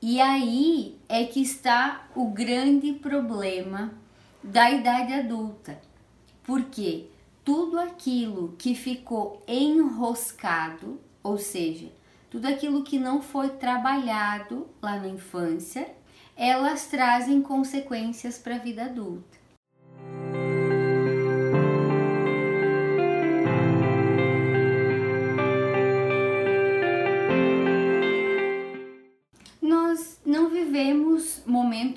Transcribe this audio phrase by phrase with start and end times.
[0.00, 3.92] E aí é que está o grande problema
[4.42, 5.80] da idade adulta.
[6.44, 7.06] Porque
[7.44, 11.90] tudo aquilo que ficou enroscado, ou seja,
[12.30, 15.88] tudo aquilo que não foi trabalhado lá na infância,
[16.36, 19.37] elas trazem consequências para a vida adulta.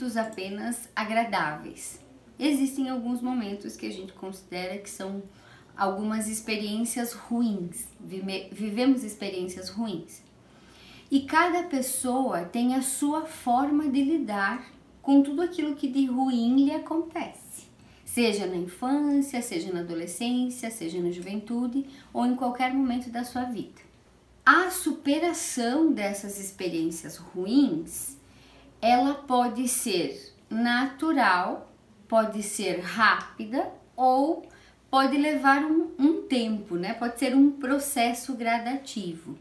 [0.01, 1.99] Momentos apenas agradáveis.
[2.39, 5.21] Existem alguns momentos que a gente considera que são
[5.77, 10.23] algumas experiências ruins, vivemos experiências ruins.
[11.09, 16.65] E cada pessoa tem a sua forma de lidar com tudo aquilo que de ruim
[16.65, 17.67] lhe acontece,
[18.03, 23.43] seja na infância, seja na adolescência, seja na juventude ou em qualquer momento da sua
[23.43, 23.81] vida.
[24.43, 28.17] A superação dessas experiências ruins,
[28.81, 31.71] ela pode ser natural,
[32.07, 34.47] pode ser rápida ou
[34.89, 36.93] pode levar um, um tempo, né?
[36.93, 39.37] Pode ser um processo gradativo.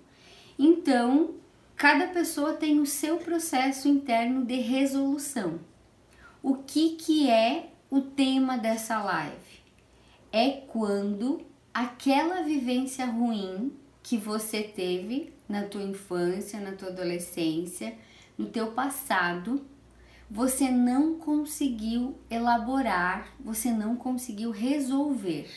[0.59, 1.35] Então,
[1.81, 5.61] Cada pessoa tem o seu processo interno de resolução.
[6.43, 9.63] O que, que é o tema dessa live?
[10.31, 11.41] É quando
[11.73, 17.97] aquela vivência ruim que você teve na tua infância, na tua adolescência,
[18.41, 19.61] no teu passado,
[20.31, 25.51] você não conseguiu elaborar, você não conseguiu resolver.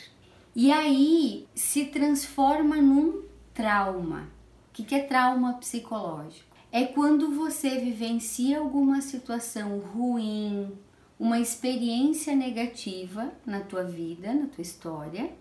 [0.54, 3.22] E aí se transforma num
[3.54, 4.28] trauma.
[4.68, 6.54] O que é trauma psicológico?
[6.70, 10.70] É quando você vivencia alguma situação ruim,
[11.18, 15.32] uma experiência negativa na tua vida, na tua história,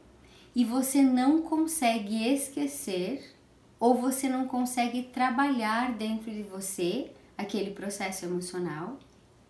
[0.56, 3.36] e você não consegue esquecer
[3.80, 9.00] ou você não consegue trabalhar dentro de você aquele processo emocional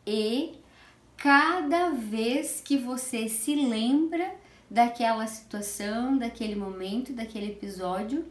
[0.06, 0.56] e
[1.17, 4.36] cada vez que você se lembra
[4.70, 8.25] daquela situação, daquele momento, daquele episódio,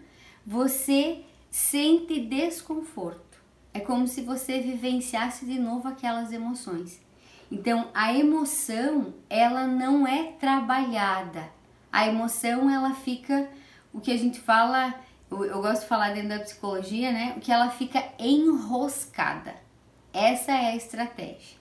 [0.44, 3.40] você sente desconforto.
[3.72, 7.00] É como se você vivenciasse de novo aquelas emoções.
[7.50, 11.50] Então, a emoção, ela não é trabalhada.
[11.90, 13.48] A emoção, ela fica,
[13.92, 14.94] o que a gente fala,
[15.32, 17.36] eu, gosto de falar dentro da psicologia, né?
[17.40, 19.54] Que ela fica enroscada.
[20.12, 21.56] Essa é a estratégia.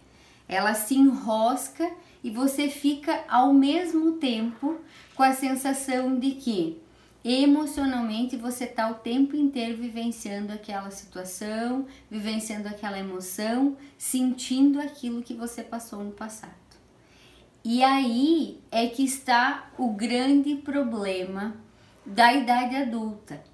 [0.48, 1.90] Ela se enrosca
[2.24, 4.78] e você fica ao mesmo tempo
[5.16, 6.82] com a sensação de que
[7.24, 15.34] emocionalmente você está o tempo inteiro vivenciando aquela situação, vivenciando aquela emoção, sentindo aquilo que
[15.34, 16.52] você passou no passado.
[17.64, 21.56] E aí é que está o grande problema
[22.06, 23.51] da idade adulta.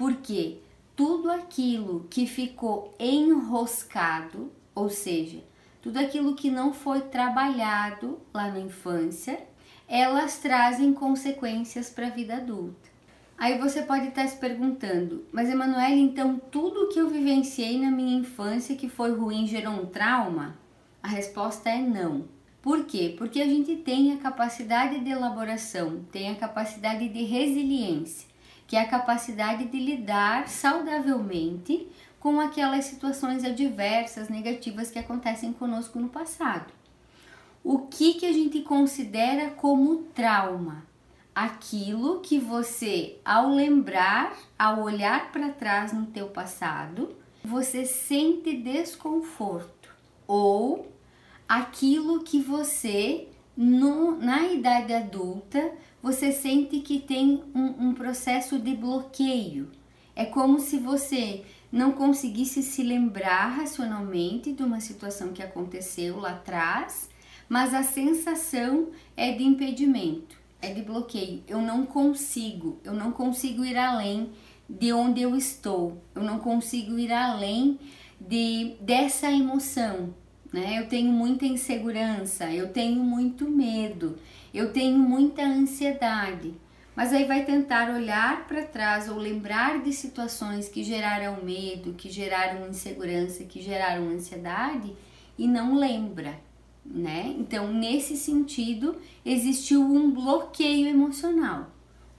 [0.00, 0.62] Porque
[0.96, 5.44] tudo aquilo que ficou enroscado, ou seja,
[5.82, 9.38] tudo aquilo que não foi trabalhado lá na infância,
[9.86, 12.88] elas trazem consequências para a vida adulta.
[13.36, 18.20] Aí você pode estar se perguntando, mas Emanuele, então tudo que eu vivenciei na minha
[18.20, 20.56] infância que foi ruim gerou um trauma?
[21.02, 22.24] A resposta é não.
[22.62, 23.14] Por quê?
[23.18, 28.29] Porque a gente tem a capacidade de elaboração, tem a capacidade de resiliência,
[28.70, 31.88] que é a capacidade de lidar saudavelmente
[32.20, 36.72] com aquelas situações adversas, negativas que acontecem conosco no passado.
[37.64, 40.88] O que, que a gente considera como trauma?
[41.34, 49.88] aquilo que você, ao lembrar, ao olhar para trás no teu passado, você sente desconforto
[50.26, 50.92] ou
[51.48, 55.72] aquilo que você no, na idade adulta
[56.02, 59.70] você sente que tem um, um processo de bloqueio.
[60.14, 66.30] É como se você não conseguisse se lembrar racionalmente de uma situação que aconteceu lá
[66.30, 67.08] atrás,
[67.48, 71.42] mas a sensação é de impedimento é de bloqueio.
[71.48, 74.30] Eu não consigo, eu não consigo ir além
[74.68, 76.02] de onde eu estou.
[76.14, 77.78] Eu não consigo ir além
[78.20, 80.14] de dessa emoção,
[80.52, 80.78] né?
[80.78, 84.18] Eu tenho muita insegurança, eu tenho muito medo,
[84.58, 86.54] eu tenho muita ansiedade.
[86.94, 92.10] Mas aí vai tentar olhar para trás ou lembrar de situações que geraram medo, que
[92.10, 94.92] geraram insegurança, que geraram ansiedade
[95.38, 96.38] e não lembra
[96.84, 97.34] né?
[97.38, 101.70] Então, nesse sentido, existiu um bloqueio emocional.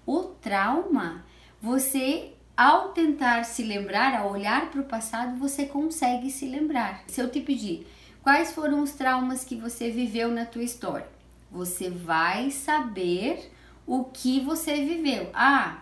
[0.05, 1.25] O trauma,
[1.61, 7.03] você ao tentar se lembrar, ao olhar para o passado, você consegue se lembrar.
[7.07, 7.87] Se eu te pedir
[8.21, 11.07] quais foram os traumas que você viveu na tua história,
[11.51, 13.51] você vai saber
[13.85, 15.29] o que você viveu.
[15.33, 15.79] Ah,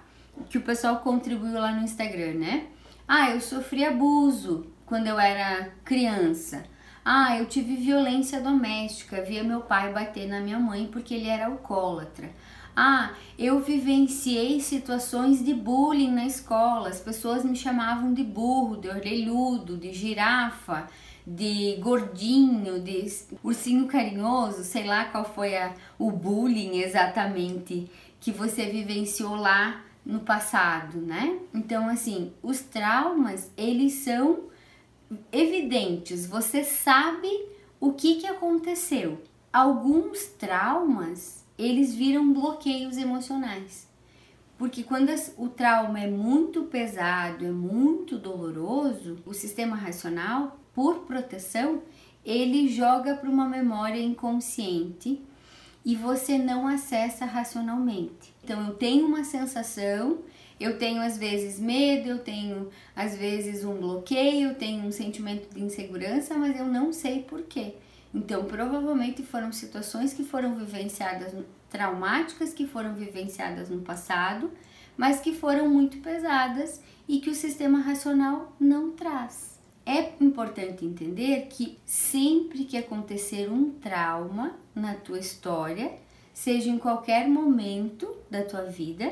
[0.50, 2.68] que o pessoal contribuiu lá no Instagram, né?
[3.08, 6.64] Ah, eu sofri abuso quando eu era criança.
[7.04, 11.48] Ah, eu tive violência doméstica, via meu pai bater na minha mãe porque ele era
[11.48, 12.30] alcoólatra.
[12.76, 16.90] Ah, eu vivenciei situações de bullying na escola.
[16.90, 20.88] As pessoas me chamavam de burro, de orelhudo, de girafa,
[21.26, 23.06] de gordinho, de
[23.44, 27.90] ursinho carinhoso, sei lá qual foi a, o bullying exatamente
[28.20, 31.40] que você vivenciou lá no passado, né?
[31.54, 34.50] Então, assim, os traumas, eles são
[35.32, 37.30] evidentes, você sabe
[37.80, 39.22] o que, que aconteceu.
[39.52, 43.88] Alguns traumas, eles viram bloqueios emocionais.
[44.58, 51.84] Porque quando o trauma é muito pesado, é muito doloroso, o sistema racional, por proteção,
[52.26, 55.22] ele joga para uma memória inconsciente
[55.84, 58.34] e você não acessa racionalmente.
[58.42, 60.20] Então eu tenho uma sensação,
[60.58, 65.54] eu tenho às vezes medo, eu tenho às vezes um bloqueio, eu tenho um sentimento
[65.54, 67.74] de insegurança, mas eu não sei por quê.
[68.14, 71.34] Então provavelmente foram situações que foram vivenciadas
[71.70, 74.50] traumáticas que foram vivenciadas no passado,
[74.96, 79.49] mas que foram muito pesadas e que o sistema racional não traz.
[79.92, 85.92] É importante entender que sempre que acontecer um trauma na tua história,
[86.32, 89.12] seja em qualquer momento da tua vida,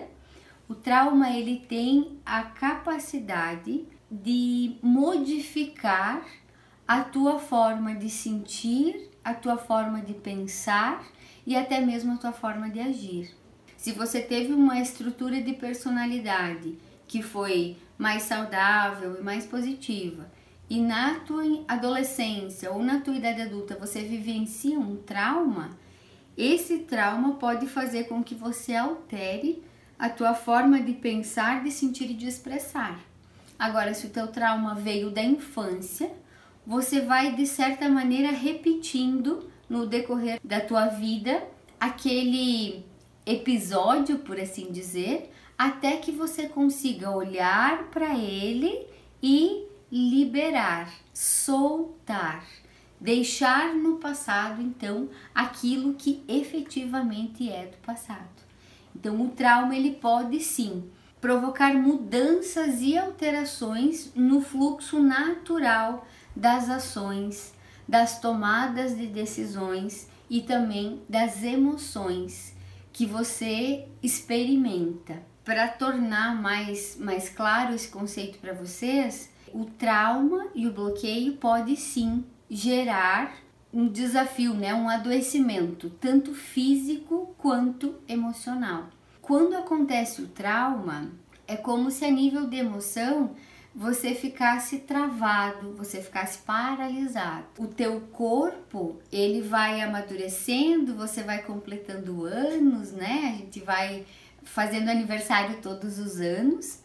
[0.69, 6.23] o trauma ele tem a capacidade de modificar
[6.87, 11.03] a tua forma de sentir, a tua forma de pensar
[11.43, 13.35] e até mesmo a tua forma de agir.
[13.75, 16.77] Se você teve uma estrutura de personalidade
[17.07, 20.36] que foi mais saudável e mais positiva,
[20.69, 25.77] e na tua adolescência ou na tua idade adulta você vivencia um trauma,
[26.37, 29.63] esse trauma pode fazer com que você altere
[29.97, 32.99] a tua forma de pensar, de sentir e de expressar.
[33.57, 36.11] Agora, se o teu trauma veio da infância,
[36.65, 41.43] você vai de certa maneira repetindo no decorrer da tua vida
[41.79, 42.85] aquele
[43.25, 48.85] episódio, por assim dizer, até que você consiga olhar para ele
[49.21, 52.45] e liberar, soltar,
[52.99, 58.47] deixar no passado então aquilo que efetivamente é do passado.
[58.95, 60.89] Então o trauma ele pode sim
[61.21, 67.53] provocar mudanças e alterações no fluxo natural das ações,
[67.87, 72.55] das tomadas de decisões e também das emoções
[72.91, 75.21] que você experimenta.
[75.43, 81.75] Para tornar mais, mais claro esse conceito para vocês, o trauma e o bloqueio pode
[81.75, 83.35] sim gerar
[83.73, 88.87] um desafio, né, um adoecimento, tanto físico quanto emocional.
[89.21, 91.11] Quando acontece o trauma,
[91.45, 93.35] é como se a nível de emoção
[93.75, 97.45] você ficasse travado, você ficasse paralisado.
[97.59, 103.33] O teu corpo, ele vai amadurecendo, você vai completando anos, né?
[103.35, 104.03] A gente vai
[104.41, 106.81] fazendo aniversário todos os anos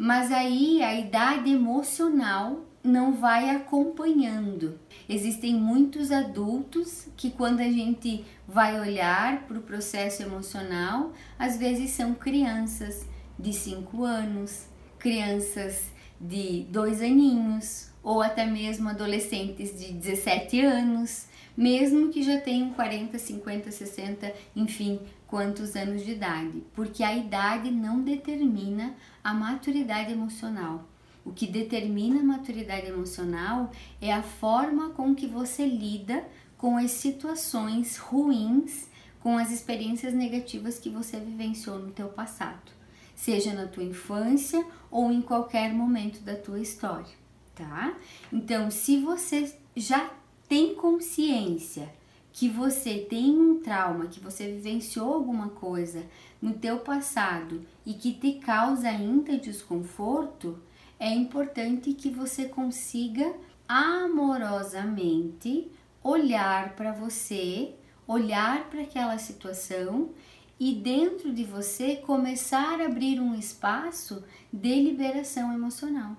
[0.00, 4.80] mas aí a idade emocional não vai acompanhando.
[5.06, 11.90] Existem muitos adultos que, quando a gente vai olhar para o processo emocional, às vezes
[11.90, 13.06] são crianças
[13.38, 14.64] de 5 anos,
[14.98, 22.70] crianças de dois aninhos, ou até mesmo adolescentes de 17 anos, mesmo que já tenham
[22.70, 24.98] 40, 50, 60, enfim,
[25.30, 30.88] quantos anos de idade, porque a idade não determina a maturidade emocional.
[31.24, 33.70] O que determina a maturidade emocional
[34.00, 36.26] é a forma com que você lida
[36.58, 38.88] com as situações ruins,
[39.20, 42.72] com as experiências negativas que você vivenciou no teu passado,
[43.14, 47.14] seja na tua infância ou em qualquer momento da tua história,
[47.54, 47.94] tá?
[48.32, 50.10] Então, se você já
[50.48, 51.99] tem consciência
[52.32, 56.04] que você tem um trauma, que você vivenciou alguma coisa
[56.40, 60.58] no teu passado e que te causa ainda desconforto,
[60.98, 63.34] é importante que você consiga
[63.68, 65.70] amorosamente
[66.02, 67.74] olhar para você,
[68.06, 70.10] olhar para aquela situação
[70.58, 74.22] e dentro de você começar a abrir um espaço
[74.52, 76.16] de liberação emocional.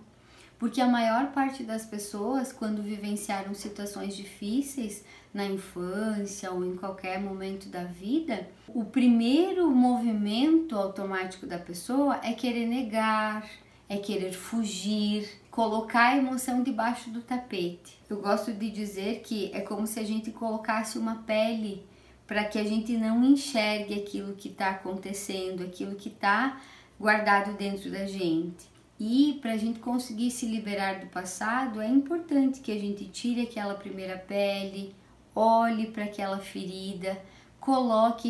[0.58, 7.20] Porque a maior parte das pessoas, quando vivenciaram situações difíceis na infância ou em qualquer
[7.20, 13.50] momento da vida, o primeiro movimento automático da pessoa é querer negar,
[13.88, 17.98] é querer fugir, colocar a emoção debaixo do tapete.
[18.10, 21.86] Eu gosto de dizer que é como se a gente colocasse uma pele
[22.28, 26.62] para que a gente não enxergue aquilo que está acontecendo, aquilo que está
[27.00, 28.72] guardado dentro da gente.
[28.98, 33.42] E para a gente conseguir se liberar do passado, é importante que a gente tire
[33.42, 34.96] aquela primeira pele,
[35.36, 37.22] olhe para aquela ferida,
[37.60, 38.30] coloque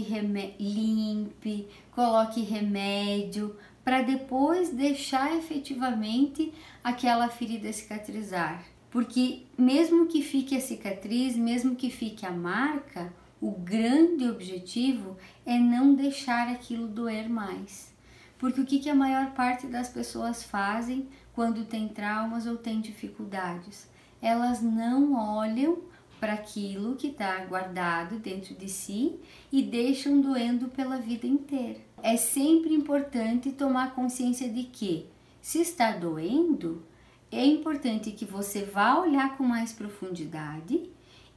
[0.59, 6.53] limpe, coloque remédio, para depois deixar efetivamente
[6.83, 8.63] aquela ferida cicatrizar.
[8.91, 15.57] Porque mesmo que fique a cicatriz, mesmo que fique a marca, o grande objetivo é
[15.57, 17.91] não deixar aquilo doer mais.
[18.37, 22.81] Porque o que, que a maior parte das pessoas fazem quando tem traumas ou tem
[22.81, 23.89] dificuldades?
[24.21, 25.79] Elas não olham
[26.21, 29.19] para aquilo que está guardado dentro de si
[29.51, 31.79] e deixam doendo pela vida inteira.
[32.03, 35.07] É sempre importante tomar consciência de que,
[35.41, 36.85] se está doendo,
[37.31, 40.87] é importante que você vá olhar com mais profundidade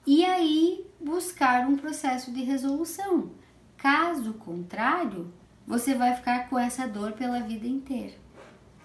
[0.07, 3.31] e aí buscar um processo de resolução.
[3.79, 5.33] Caso contrário,
[5.67, 8.17] você vai ficar com essa dor pela vida inteira.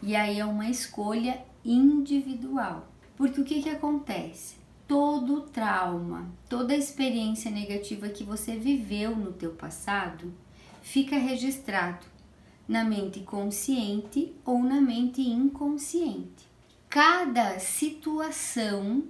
[0.01, 2.87] E aí é uma escolha individual.
[3.17, 4.58] Porque o que, que acontece?
[4.89, 10.33] Todo trauma, toda experiência negativa que você viveu no teu passado
[10.81, 12.07] fica registrado
[12.67, 16.49] na mente consciente ou na mente inconsciente.
[16.89, 19.03] Cada situação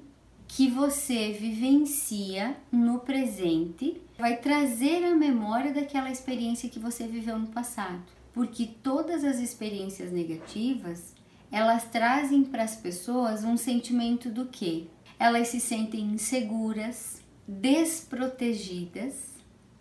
[0.50, 7.48] que você vivencia no presente vai trazer a memória daquela experiência que você viveu no
[7.48, 8.03] passado.
[8.33, 11.15] Porque todas as experiências negativas,
[11.50, 14.89] elas trazem para as pessoas um sentimento do que?
[15.19, 19.35] Elas se sentem inseguras, desprotegidas,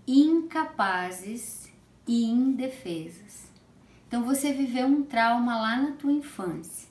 [0.07, 1.73] incapazes
[2.07, 3.49] e indefesas.
[4.07, 6.88] Então você viveu um trauma lá na tua infância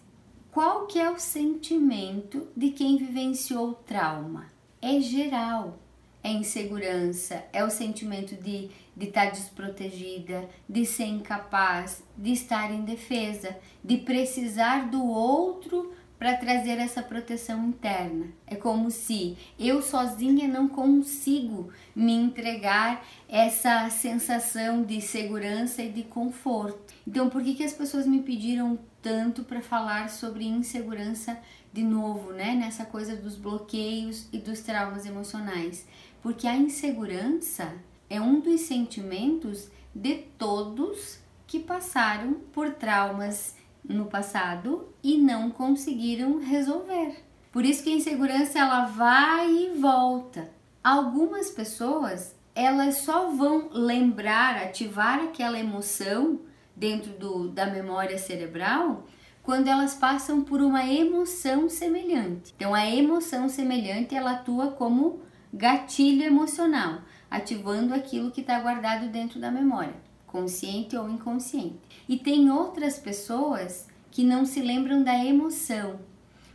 [0.58, 4.48] qual que é o sentimento de quem vivenciou trauma?
[4.82, 5.77] É geral.
[6.24, 13.56] É insegurança, é o sentimento de, de estar desprotegida, de ser incapaz, de estar indefesa,
[13.84, 18.28] de precisar do outro para trazer essa proteção interna.
[18.46, 26.04] É como se eu sozinha não consigo me entregar essa sensação de segurança e de
[26.04, 26.94] conforto.
[27.08, 31.38] Então, por que, que as pessoas me pediram tanto para falar sobre insegurança
[31.72, 32.56] de novo, né?
[32.56, 35.86] Nessa coisa dos bloqueios e dos traumas emocionais?
[36.22, 37.74] Porque a insegurança
[38.10, 43.56] é um dos sentimentos de todos que passaram por traumas
[43.88, 47.24] no passado e não conseguiram resolver.
[47.51, 50.50] Por isso que a insegurança ela vai e volta.
[50.84, 56.39] Algumas pessoas elas só vão lembrar, ativar aquela emoção
[56.75, 59.06] dentro do, da memória cerebral
[59.48, 62.53] quando elas passam por uma emoção semelhante.
[62.58, 65.22] Então a emoção semelhante ela atua como
[65.53, 67.00] gatilho emocional,
[67.32, 71.79] ativando aquilo que está guardado dentro da memória, consciente ou inconsciente.
[72.08, 76.00] E tem outras pessoas que não se lembram da emoção,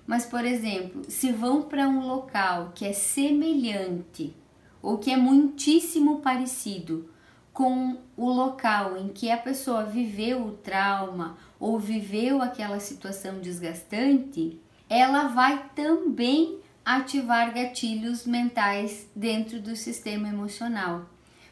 [0.07, 4.35] mas por exemplo, se vão para um local que é semelhante
[4.81, 7.09] ou que é muitíssimo parecido
[7.53, 14.59] com o local em que a pessoa viveu o trauma ou viveu aquela situação desgastante,
[14.89, 21.07] ela vai também ativar gatilhos mentais dentro do sistema emocional.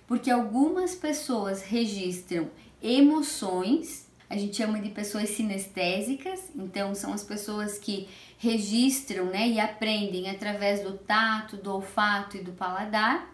[0.07, 2.51] Porque algumas pessoas registram
[2.83, 8.09] emoções, a gente chama de pessoas sinestésicas, então são as pessoas que
[8.39, 13.29] registram né, e aprendem através do tato, do olfato e do paladar.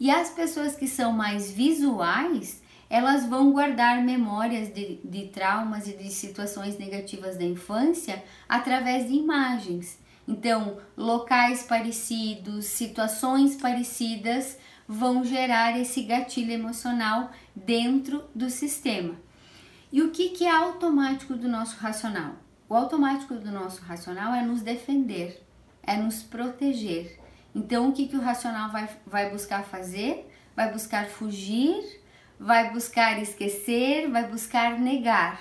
[0.00, 5.96] E as pessoas que são mais visuais, elas vão guardar memórias de, de traumas e
[5.96, 9.98] de situações negativas da infância através de imagens.
[10.26, 14.58] Então, locais parecidos, situações parecidas
[14.92, 19.16] vão gerar esse gatilho emocional dentro do sistema.
[19.90, 22.34] E o que, que é automático do nosso racional?
[22.68, 25.42] O automático do nosso racional é nos defender,
[25.82, 27.18] é nos proteger.
[27.54, 30.30] Então, o que, que o racional vai, vai buscar fazer?
[30.54, 32.02] Vai buscar fugir,
[32.38, 35.40] vai buscar esquecer, vai buscar negar.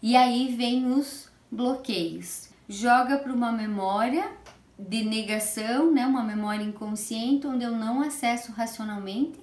[0.00, 2.50] E aí vem os bloqueios.
[2.68, 4.30] Joga para uma memória
[4.78, 6.06] de negação, né?
[6.06, 9.38] uma memória inconsciente, onde eu não acesso racionalmente,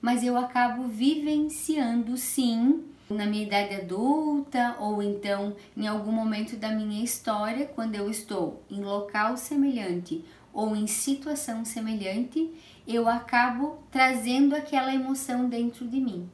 [0.00, 6.70] mas eu acabo vivenciando sim na minha idade adulta ou então em algum momento da
[6.70, 12.50] minha história, quando eu estou em local semelhante ou em situação semelhante,
[12.86, 16.28] eu acabo trazendo aquela emoção dentro de mim.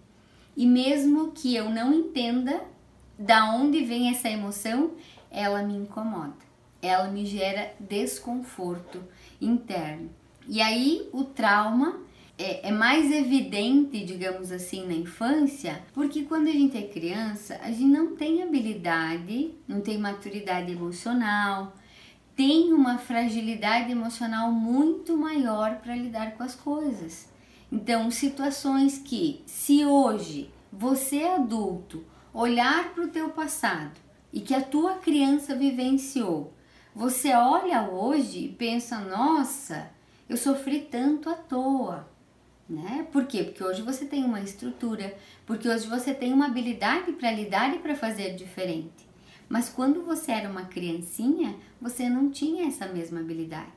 [0.57, 2.61] E mesmo que eu não entenda
[3.19, 4.93] da onde vem essa emoção,
[5.31, 6.50] ela me incomoda.
[6.83, 9.03] Ela me gera desconforto
[9.41, 10.11] interno.
[10.49, 12.01] E aí o trauma
[12.39, 17.71] é, é, mais evidente, digamos assim, na infância, porque quando a gente é criança, a
[17.71, 21.77] gente não tem habilidade, não tem maturidade emocional,
[22.35, 27.29] tem uma fragilidade emocional muito maior para lidar com as coisas.
[27.71, 34.01] Então, situações que, se hoje você adulto olhar para o teu passado
[34.33, 36.55] e que a tua criança vivenciou,
[37.01, 39.91] você olha hoje e pensa, nossa,
[40.29, 42.07] eu sofri tanto à toa,
[42.69, 43.07] né?
[43.11, 43.43] Por quê?
[43.43, 45.17] Porque hoje você tem uma estrutura,
[45.47, 49.09] porque hoje você tem uma habilidade para lidar e para fazer diferente.
[49.49, 53.73] Mas quando você era uma criancinha, você não tinha essa mesma habilidade.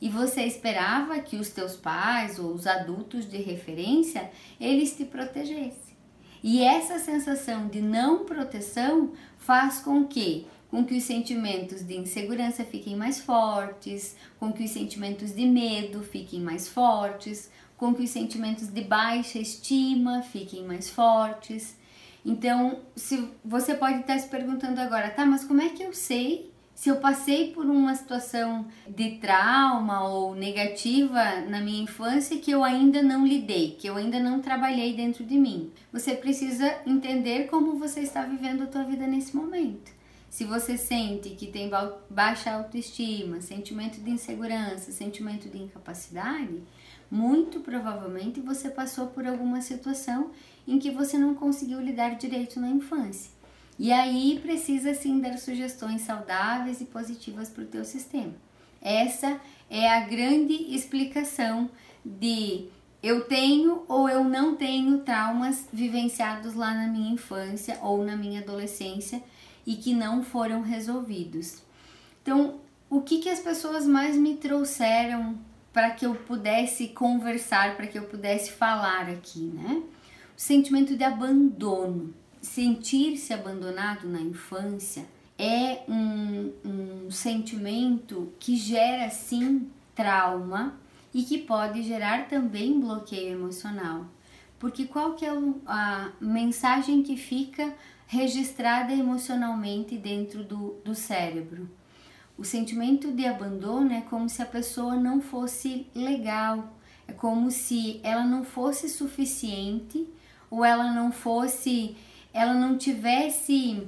[0.00, 5.96] E você esperava que os teus pais ou os adultos de referência, eles te protegessem.
[6.40, 12.64] E essa sensação de não proteção faz com que com que os sentimentos de insegurança
[12.64, 18.10] fiquem mais fortes, com que os sentimentos de medo fiquem mais fortes, com que os
[18.10, 21.76] sentimentos de baixa estima fiquem mais fortes.
[22.24, 26.50] Então, se você pode estar se perguntando agora, tá, mas como é que eu sei
[26.74, 32.62] se eu passei por uma situação de trauma ou negativa na minha infância que eu
[32.62, 35.70] ainda não lidei, que eu ainda não trabalhei dentro de mim?
[35.92, 39.99] Você precisa entender como você está vivendo a tua vida nesse momento.
[40.30, 41.68] Se você sente que tem
[42.08, 46.62] baixa autoestima, sentimento de insegurança, sentimento de incapacidade,
[47.10, 50.30] muito provavelmente você passou por alguma situação
[50.68, 53.32] em que você não conseguiu lidar direito na infância.
[53.76, 58.34] E aí precisa sim dar sugestões saudáveis e positivas para o teu sistema.
[58.80, 61.68] Essa é a grande explicação
[62.04, 62.68] de
[63.02, 68.40] eu tenho ou eu não tenho traumas vivenciados lá na minha infância ou na minha
[68.40, 69.22] adolescência
[69.66, 71.62] e que não foram resolvidos.
[72.22, 75.38] Então, o que, que as pessoas mais me trouxeram
[75.72, 79.82] para que eu pudesse conversar, para que eu pudesse falar aqui, né?
[80.36, 82.12] O sentimento de abandono.
[82.42, 85.04] Sentir-se abandonado na infância
[85.38, 90.79] é um, um sentimento que gera sim trauma
[91.12, 94.06] e que pode gerar também bloqueio emocional.
[94.58, 95.32] Porque qual que é
[95.66, 97.74] a mensagem que fica
[98.06, 101.68] registrada emocionalmente dentro do, do cérebro?
[102.36, 106.74] O sentimento de abandono é como se a pessoa não fosse legal,
[107.06, 110.08] é como se ela não fosse suficiente
[110.50, 111.96] ou ela não fosse,
[112.32, 113.86] ela não tivesse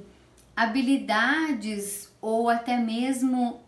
[0.55, 3.62] habilidades ou até mesmo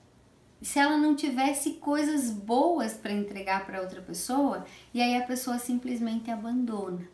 [0.65, 5.59] se ela não tivesse coisas boas para entregar para outra pessoa e aí a pessoa
[5.59, 7.07] simplesmente abandona.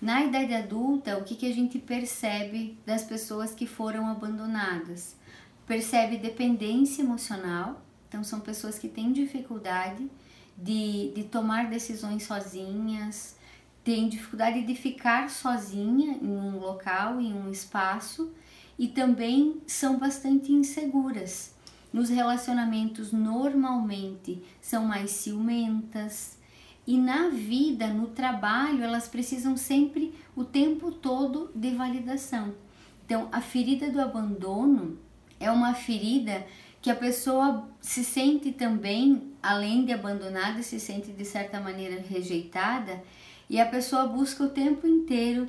[0.00, 5.16] Na idade adulta, o que, que a gente percebe das pessoas que foram abandonadas?
[5.66, 10.08] percebe dependência emocional, então são pessoas que têm dificuldade
[10.56, 13.36] de, de tomar decisões sozinhas,
[13.82, 18.32] têm dificuldade de ficar sozinha em um local, em um espaço
[18.78, 21.55] e também são bastante inseguras.
[21.96, 26.36] Nos relacionamentos, normalmente, são mais ciumentas
[26.86, 32.54] e na vida, no trabalho, elas precisam sempre, o tempo todo, de validação.
[33.02, 34.98] Então, a ferida do abandono
[35.40, 36.46] é uma ferida
[36.82, 43.02] que a pessoa se sente também, além de abandonada, se sente de certa maneira rejeitada
[43.48, 45.48] e a pessoa busca o tempo inteiro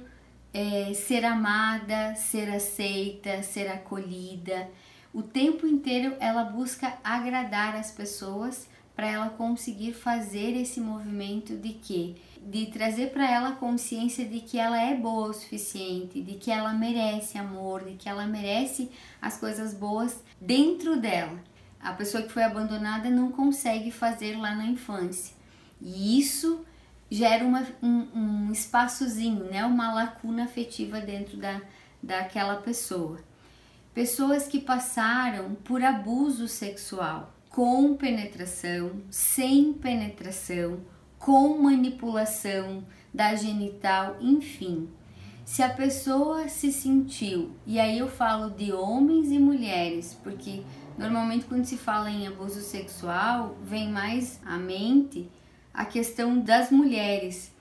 [0.53, 4.69] é, ser amada, ser aceita, ser acolhida.
[5.17, 11.69] O tempo inteiro ela busca agradar as pessoas para ela conseguir fazer esse movimento de
[11.69, 16.35] que de trazer para ela a consciência de que ela é boa o suficiente, de
[16.35, 21.39] que ela merece amor, de que ela merece as coisas boas dentro dela.
[21.79, 25.35] A pessoa que foi abandonada não consegue fazer lá na infância.
[25.81, 26.63] E isso
[27.09, 29.65] gera uma, um, um espaçozinho, né?
[29.65, 31.59] uma lacuna afetiva dentro da,
[32.03, 33.19] daquela pessoa.
[33.97, 40.81] Pessoas que passaram por abuso sexual, com penetração, sem penetração,
[41.17, 44.87] com manipulação da genital, enfim.
[45.43, 50.61] Se a pessoa se sentiu, e aí eu falo de homens e mulheres, porque
[50.95, 55.27] normalmente quando se fala em abuso sexual, vem mais à mente
[55.73, 57.51] a questão das mulheres.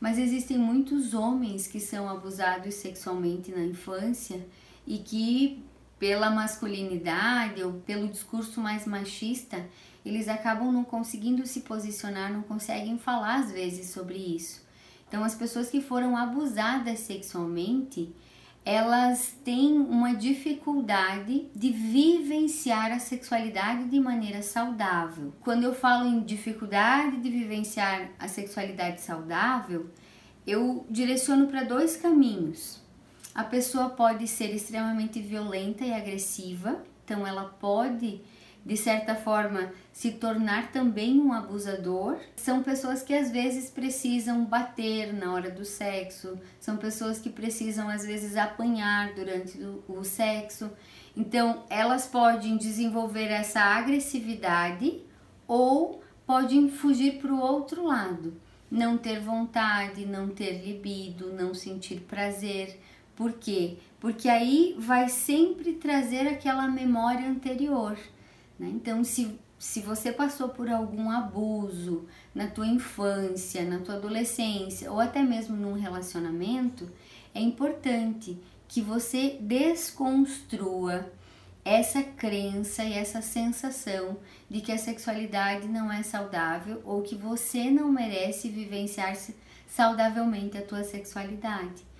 [0.00, 4.42] Mas existem muitos homens que são abusados sexualmente na infância
[4.86, 5.62] e que
[6.02, 9.64] pela masculinidade ou pelo discurso mais machista,
[10.04, 14.66] eles acabam não conseguindo se posicionar, não conseguem falar às vezes sobre isso.
[15.06, 18.12] Então, as pessoas que foram abusadas sexualmente,
[18.64, 25.32] elas têm uma dificuldade de vivenciar a sexualidade de maneira saudável.
[25.40, 29.88] Quando eu falo em dificuldade de vivenciar a sexualidade saudável,
[30.44, 32.81] eu direciono para dois caminhos.
[33.34, 38.20] A pessoa pode ser extremamente violenta e agressiva, então ela pode
[38.64, 42.18] de certa forma se tornar também um abusador.
[42.36, 47.88] São pessoas que às vezes precisam bater na hora do sexo, são pessoas que precisam
[47.88, 50.70] às vezes apanhar durante o sexo.
[51.16, 55.00] Então, elas podem desenvolver essa agressividade
[55.46, 58.40] ou podem fugir para o outro lado,
[58.70, 62.80] não ter vontade, não ter libido, não sentir prazer.
[63.22, 63.76] Por quê?
[64.00, 67.96] Porque aí vai sempre trazer aquela memória anterior.
[68.58, 68.68] Né?
[68.74, 74.98] Então, se, se você passou por algum abuso na tua infância, na tua adolescência ou
[74.98, 76.90] até mesmo num relacionamento,
[77.32, 81.08] é importante que você desconstrua
[81.64, 84.16] essa crença e essa sensação
[84.50, 89.16] de que a sexualidade não é saudável ou que você não merece vivenciar
[89.68, 91.91] saudavelmente a tua sexualidade.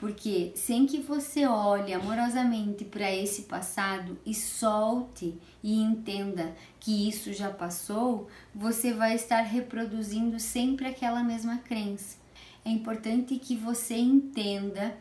[0.00, 7.34] Porque sem que você olhe amorosamente para esse passado e solte e entenda que isso
[7.34, 12.16] já passou, você vai estar reproduzindo sempre aquela mesma crença.
[12.64, 14.96] É importante que você entenda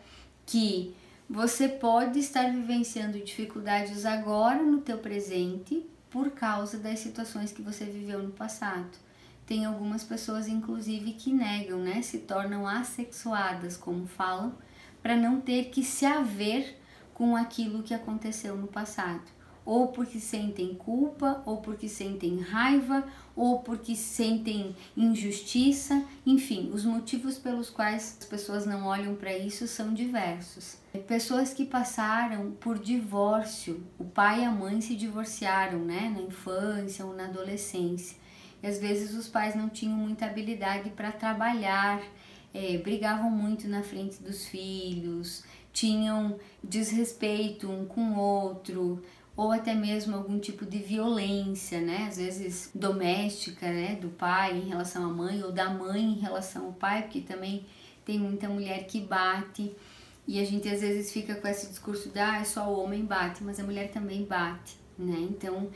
[0.45, 0.93] que
[1.29, 7.85] você pode estar vivenciando dificuldades agora no teu presente por causa das situações que você
[7.85, 8.97] viveu no passado.
[9.45, 14.53] Tem algumas pessoas inclusive que negam, né, se tornam assexuadas, como falam,
[15.01, 16.77] para não ter que se haver
[17.13, 19.23] com aquilo que aconteceu no passado,
[19.65, 23.03] ou porque sentem culpa, ou porque sentem raiva,
[23.35, 29.67] ou porque sentem injustiça, enfim, os motivos pelos quais as pessoas não olham para isso
[29.67, 30.77] são diversos.
[31.07, 37.05] Pessoas que passaram por divórcio, o pai e a mãe se divorciaram, né, na infância
[37.05, 38.17] ou na adolescência.
[38.63, 42.01] E às vezes os pais não tinham muita habilidade para trabalhar
[42.53, 49.03] é, brigavam muito na frente dos filhos, tinham desrespeito um com o outro,
[49.35, 52.07] ou até mesmo algum tipo de violência, né?
[52.09, 53.95] Às vezes doméstica, né?
[53.95, 57.65] Do pai em relação à mãe, ou da mãe em relação ao pai, porque também
[58.03, 59.71] tem muita mulher que bate.
[60.27, 63.43] E a gente às vezes fica com esse discurso de ah, só o homem bate,
[63.43, 65.27] mas a mulher também bate, né?
[65.29, 65.69] Então,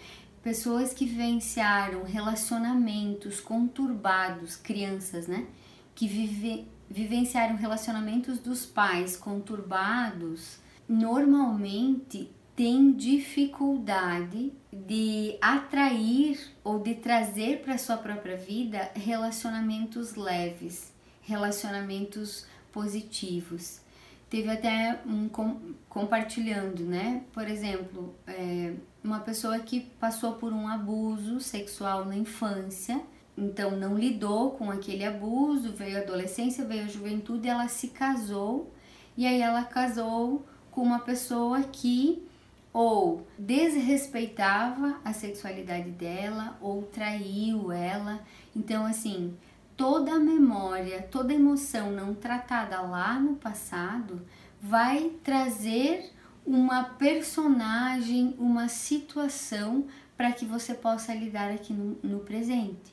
[0.43, 5.47] pessoas que vivenciaram relacionamentos conturbados, crianças, né?
[5.95, 17.61] Que vive, vivenciaram relacionamentos dos pais conturbados, normalmente têm dificuldade de atrair ou de trazer
[17.63, 23.81] para sua própria vida relacionamentos leves, relacionamentos positivos.
[24.29, 27.23] Teve até um com, compartilhando, né?
[27.31, 32.99] Por exemplo, é, uma pessoa que passou por um abuso sexual na infância
[33.37, 38.71] então não lidou com aquele abuso, veio a adolescência, veio a juventude, ela se casou
[39.17, 42.23] e aí ela casou com uma pessoa que
[42.71, 48.19] ou desrespeitava a sexualidade dela ou traiu ela.
[48.55, 49.35] Então assim,
[49.77, 54.21] toda a memória, toda a emoção não tratada lá no passado
[54.61, 56.11] vai trazer
[56.45, 62.92] uma personagem, uma situação para que você possa lidar aqui no, no presente.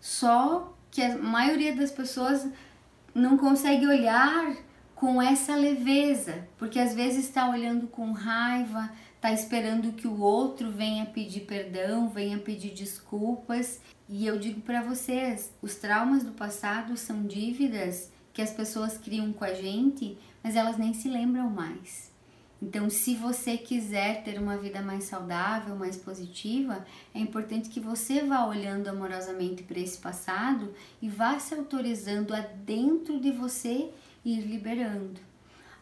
[0.00, 2.48] Só que a maioria das pessoas
[3.14, 4.56] não consegue olhar
[4.94, 10.70] com essa leveza, porque às vezes está olhando com raiva, está esperando que o outro
[10.70, 13.80] venha pedir perdão, venha pedir desculpas.
[14.08, 19.32] E eu digo para vocês, os traumas do passado são dívidas que as pessoas criam
[19.32, 22.09] com a gente, mas elas nem se lembram mais.
[22.62, 28.22] Então, se você quiser ter uma vida mais saudável, mais positiva, é importante que você
[28.22, 33.88] vá olhando amorosamente para esse passado e vá se autorizando a dentro de você
[34.24, 35.18] ir liberando.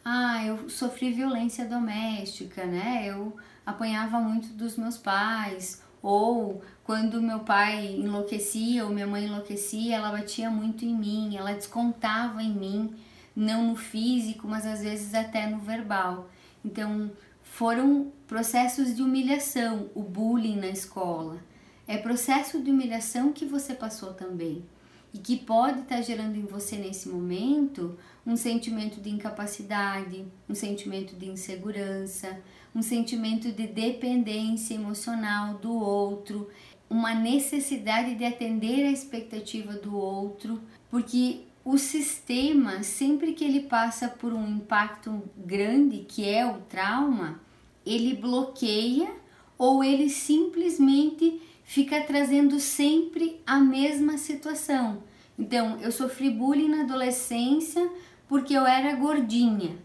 [0.05, 3.05] Ah, eu sofri violência doméstica, né?
[3.07, 3.37] Eu
[3.67, 10.12] apanhava muito dos meus pais, ou quando meu pai enlouquecia ou minha mãe enlouquecia, ela
[10.12, 12.95] batia muito em mim, ela descontava em mim,
[13.35, 16.31] não no físico, mas às vezes até no verbal.
[16.64, 17.11] Então,
[17.42, 21.38] foram processos de humilhação, o bullying na escola.
[21.87, 24.64] É processo de humilhação que você passou também
[25.12, 31.16] e que pode estar gerando em você nesse momento um sentimento de incapacidade, um sentimento
[31.16, 32.38] de insegurança,
[32.75, 36.49] um sentimento de dependência emocional do outro,
[36.90, 44.09] uma necessidade de atender a expectativa do outro, porque o sistema, sempre que ele passa
[44.09, 47.39] por um impacto grande, que é o trauma,
[47.85, 49.15] ele bloqueia
[49.59, 55.03] ou ele simplesmente fica trazendo sempre a mesma situação.
[55.39, 57.87] Então, eu sofri bullying na adolescência
[58.27, 59.77] porque eu era gordinha.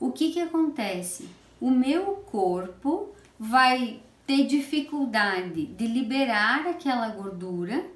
[0.00, 1.28] O que que acontece?
[1.60, 7.86] O meu corpo vai ter dificuldade de liberar aquela gordura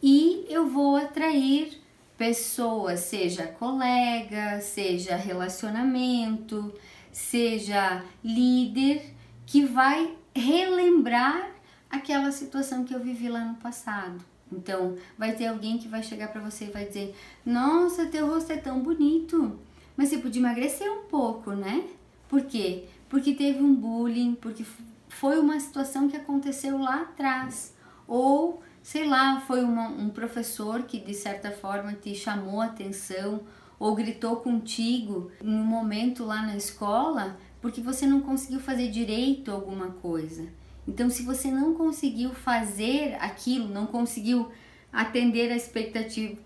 [0.00, 1.84] e eu vou atrair
[2.16, 6.72] pessoas, seja colega, seja relacionamento,
[7.12, 11.50] seja líder, que vai relembrar
[11.90, 14.24] aquela situação que eu vivi lá no passado.
[14.52, 18.52] Então, vai ter alguém que vai chegar para você e vai dizer: Nossa, teu rosto
[18.52, 19.58] é tão bonito,
[19.96, 21.84] mas você podia emagrecer um pouco, né?
[22.28, 22.84] Por quê?
[23.08, 24.64] Porque teve um bullying, porque
[25.08, 27.74] foi uma situação que aconteceu lá atrás.
[28.06, 33.40] Ou, sei lá, foi uma, um professor que de certa forma te chamou a atenção
[33.80, 39.50] ou gritou contigo em um momento lá na escola porque você não conseguiu fazer direito
[39.50, 40.46] alguma coisa.
[40.86, 44.52] Então, se você não conseguiu fazer aquilo, não conseguiu
[44.92, 46.40] atender a expectativa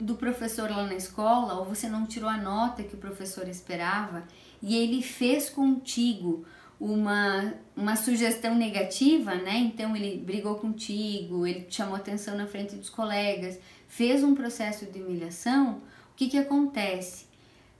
[0.00, 4.24] do professor lá na escola, ou você não tirou a nota que o professor esperava,
[4.60, 6.44] e ele fez contigo
[6.80, 9.56] uma, uma sugestão negativa, né?
[9.58, 14.86] Então ele brigou contigo, ele te chamou atenção na frente dos colegas, fez um processo
[14.86, 17.26] de humilhação, o que que acontece?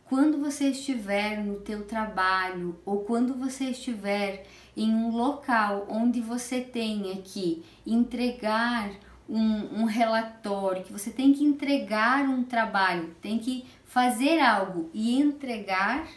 [0.05, 6.61] Quando você estiver no teu trabalho ou quando você estiver em um local onde você
[6.61, 8.91] tenha que entregar
[9.29, 15.21] um, um relatório, que você tem que entregar um trabalho, tem que fazer algo e
[15.21, 16.09] entregar,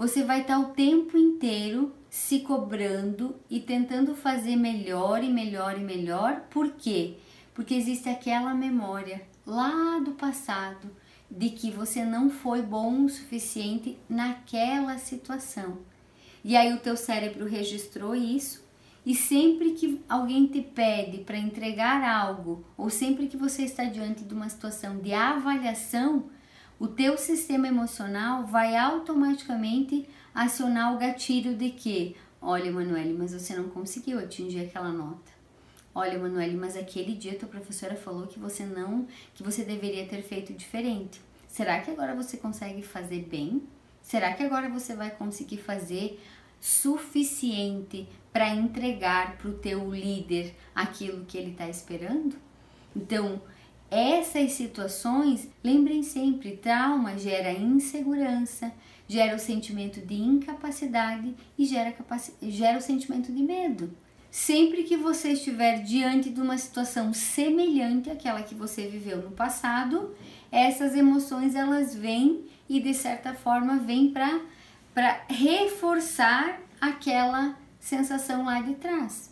[0.00, 5.84] você vai estar o tempo inteiro se cobrando e tentando fazer melhor e melhor e
[5.84, 6.40] melhor.
[6.48, 7.18] Por quê?
[7.52, 10.90] Porque existe aquela memória lá do passado
[11.30, 15.80] de que você não foi bom o suficiente naquela situação.
[16.42, 18.64] E aí o teu cérebro registrou isso
[19.04, 24.24] e sempre que alguém te pede para entregar algo ou sempre que você está diante
[24.24, 26.30] de uma situação de avaliação,
[26.80, 33.54] o teu sistema emocional vai automaticamente acionar o gatilho de que, olha, Manuele, mas você
[33.54, 35.30] não conseguiu atingir aquela nota.
[35.94, 40.22] Olha, Manuele, mas aquele dia tua professora falou que você não, que você deveria ter
[40.22, 41.20] feito diferente.
[41.46, 43.62] Será que agora você consegue fazer bem?
[44.00, 46.18] Será que agora você vai conseguir fazer
[46.58, 52.36] suficiente para entregar para o teu líder aquilo que ele está esperando?
[52.96, 53.42] Então,
[53.90, 58.72] essas situações, lembrem sempre, trauma gera insegurança,
[59.08, 61.92] gera o sentimento de incapacidade e gera,
[62.42, 63.92] gera o sentimento de medo.
[64.30, 70.14] Sempre que você estiver diante de uma situação semelhante àquela que você viveu no passado,
[70.52, 74.40] essas emoções elas vêm e de certa forma vêm para
[74.94, 79.29] para reforçar aquela sensação lá de trás.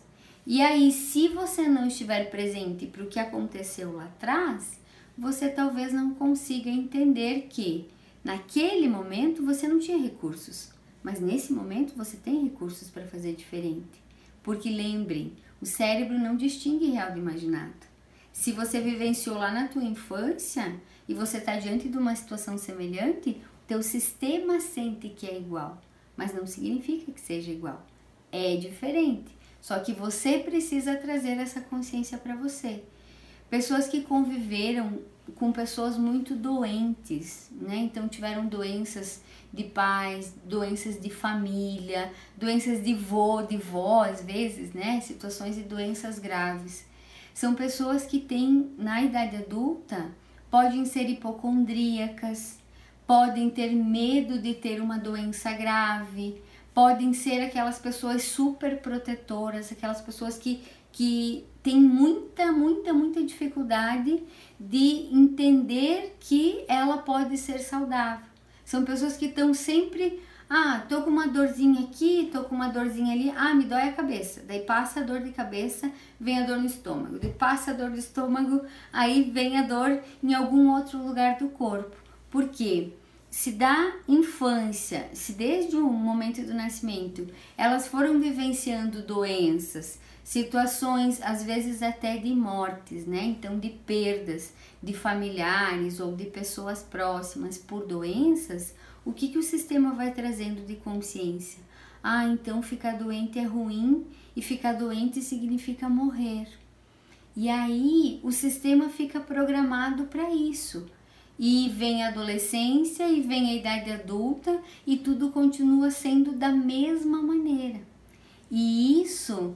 [0.51, 4.79] E aí, se você não estiver presente para o que aconteceu lá atrás,
[5.15, 7.87] você talvez não consiga entender que
[8.23, 10.71] naquele momento você não tinha recursos,
[11.03, 14.01] mas nesse momento você tem recursos para fazer diferente.
[14.41, 17.85] Porque lembrem, o cérebro não distingue real do imaginado.
[18.33, 23.39] Se você vivenciou lá na tua infância e você está diante de uma situação semelhante,
[23.67, 25.79] teu sistema sente que é igual,
[26.17, 27.85] mas não significa que seja igual.
[28.31, 29.38] É diferente.
[29.61, 32.83] Só que você precisa trazer essa consciência para você.
[33.49, 34.99] Pessoas que conviveram
[35.35, 37.77] com pessoas muito doentes, né?
[37.77, 39.21] Então tiveram doenças
[39.53, 45.01] de pais, doenças de família, doenças de vô, de vó, às vezes, né?
[45.01, 46.85] Situações de doenças graves.
[47.33, 50.11] São pessoas que têm, na idade adulta,
[50.51, 52.59] podem ser hipocondríacas,
[53.07, 56.41] podem ter medo de ter uma doença grave,
[56.79, 60.63] podem ser aquelas pessoas super protetoras, aquelas pessoas que,
[60.93, 64.23] que têm muita, muita, muita dificuldade
[64.57, 68.25] de entender que ela pode ser saudável.
[68.63, 73.13] São pessoas que estão sempre, ah, tô com uma dorzinha aqui, tô com uma dorzinha
[73.13, 74.41] ali, ah, me dói a cabeça.
[74.47, 77.19] Daí passa a dor de cabeça, vem a dor no estômago.
[77.19, 78.61] Daí passa a dor do estômago,
[78.93, 81.97] aí vem a dor em algum outro lugar do corpo.
[82.31, 82.93] Por quê?
[83.29, 91.43] Se da infância, se desde o momento do nascimento, elas foram vivenciando doenças, situações às
[91.43, 93.23] vezes até de mortes, né?
[93.23, 98.73] Então de perdas de familiares ou de pessoas próximas por doenças,
[99.05, 101.59] o que que o sistema vai trazendo de consciência?
[102.03, 106.47] Ah, então ficar doente é ruim e ficar doente significa morrer.
[107.35, 110.87] E aí o sistema fica programado para isso
[111.39, 117.21] e vem a adolescência e vem a idade adulta e tudo continua sendo da mesma
[117.21, 117.79] maneira.
[118.51, 119.55] E isso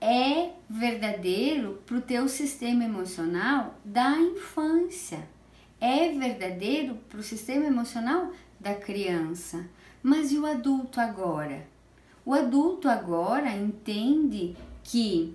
[0.00, 5.28] é verdadeiro para o teu sistema emocional da infância.
[5.80, 9.68] É verdadeiro para o sistema emocional da criança.
[10.02, 11.64] Mas e o adulto agora?
[12.24, 15.34] O adulto agora entende que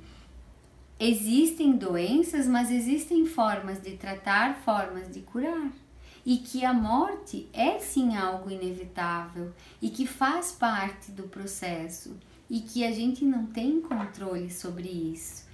[0.99, 5.71] existem doenças, mas existem formas de tratar, formas de curar.
[6.25, 12.17] E que a morte é sim algo inevitável e que faz parte do processo
[12.49, 15.45] e que a gente não tem controle sobre isso.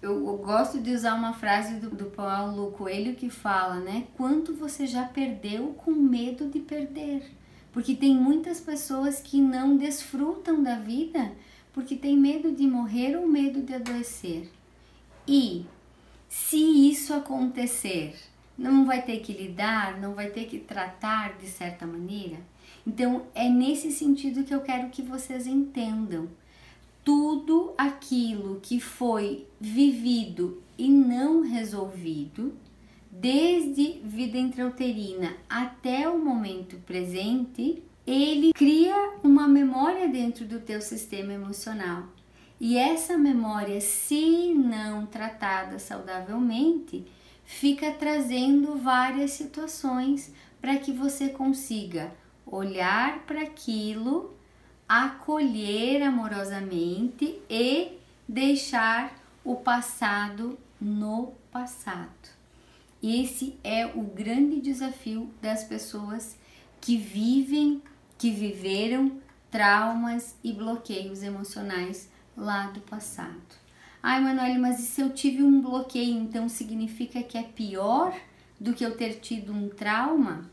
[0.00, 4.06] Eu, eu gosto de usar uma frase do, do Paulo Coelho que fala, né?
[4.16, 7.30] Quanto você já perdeu com medo de perder?
[7.72, 11.32] Porque tem muitas pessoas que não desfrutam da vida
[11.72, 14.48] porque tem medo de morrer ou medo de adoecer.
[15.26, 15.66] E
[16.28, 18.14] se isso acontecer,
[18.56, 22.38] não vai ter que lidar, não vai ter que tratar de certa maneira?
[22.86, 26.28] Então é nesse sentido que eu quero que vocês entendam.
[27.04, 32.54] Tudo aquilo que foi vivido e não resolvido,
[33.10, 41.32] desde vida intrauterina até o momento presente, ele cria uma memória dentro do teu sistema
[41.32, 42.04] emocional.
[42.60, 47.04] E essa memória, se não tratada saudavelmente,
[47.44, 52.12] fica trazendo várias situações para que você consiga
[52.46, 54.34] olhar para aquilo,
[54.88, 62.34] acolher amorosamente e deixar o passado no passado.
[63.02, 66.38] Esse é o grande desafio das pessoas
[66.80, 67.82] que vivem,
[68.16, 73.63] que viveram traumas e bloqueios emocionais lá do passado.
[74.06, 78.14] Ai, Manoel, mas e se eu tive um bloqueio, então significa que é pior
[78.60, 80.50] do que eu ter tido um trauma?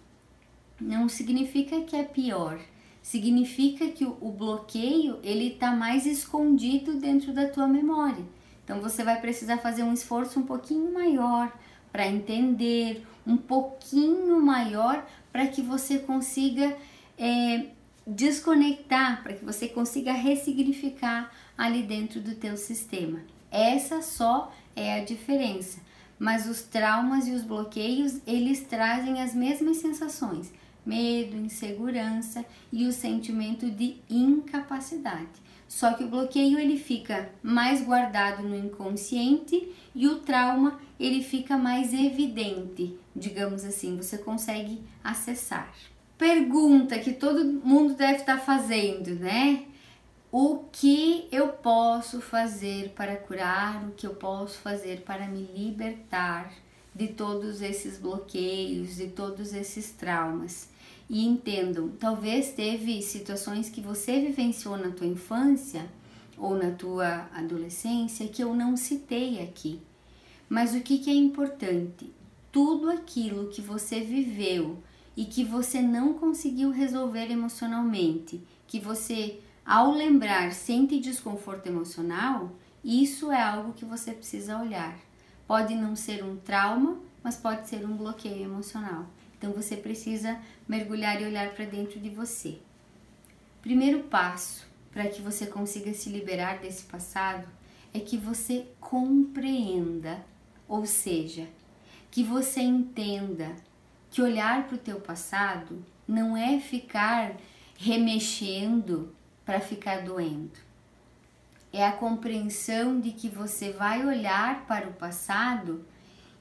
[0.80, 2.62] Não significa que é pior.
[3.02, 8.24] Significa que o bloqueio ele está mais escondido dentro da tua memória.
[8.64, 11.52] Então você vai precisar fazer um esforço um pouquinho maior
[11.92, 16.74] para entender, um pouquinho maior para que você consiga
[17.18, 17.66] é,
[18.08, 23.20] desconectar, para que você consiga ressignificar ali dentro do teu sistema.
[23.52, 25.80] Essa só é a diferença.
[26.18, 30.54] Mas os traumas e os bloqueios, eles trazem as mesmas sensações:
[30.86, 35.42] medo, insegurança e o sentimento de incapacidade.
[35.68, 41.58] Só que o bloqueio ele fica mais guardado no inconsciente e o trauma ele fica
[41.58, 45.74] mais evidente, digamos assim, você consegue acessar.
[46.18, 49.64] Pergunta que todo mundo deve estar fazendo, né?
[50.32, 56.54] O que eu posso fazer para curar, o que eu posso fazer para me libertar
[56.96, 60.70] de todos esses bloqueios, de todos esses traumas.
[61.10, 65.86] E entendam, talvez teve situações que você vivenciou na tua infância
[66.38, 69.82] ou na tua adolescência que eu não citei aqui.
[70.48, 72.10] Mas o que, que é importante?
[72.54, 74.78] Tudo aquilo que você viveu
[75.16, 82.52] e que você não conseguiu resolver emocionalmente, que você ao lembrar, sente desconforto emocional,
[82.84, 84.98] isso é algo que você precisa olhar.
[85.48, 89.06] Pode não ser um trauma, mas pode ser um bloqueio emocional.
[89.38, 92.60] Então você precisa mergulhar e olhar para dentro de você.
[93.62, 97.48] Primeiro passo para que você consiga se liberar desse passado
[97.94, 100.24] é que você compreenda,
[100.68, 101.48] ou seja,
[102.10, 103.56] que você entenda
[104.10, 107.36] que olhar para o teu passado não é ficar
[107.78, 109.14] remexendo
[109.52, 110.58] para ficar doendo.
[111.74, 115.84] É a compreensão de que você vai olhar para o passado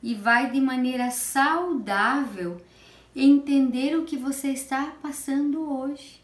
[0.00, 2.60] e vai de maneira saudável
[3.14, 6.22] entender o que você está passando hoje.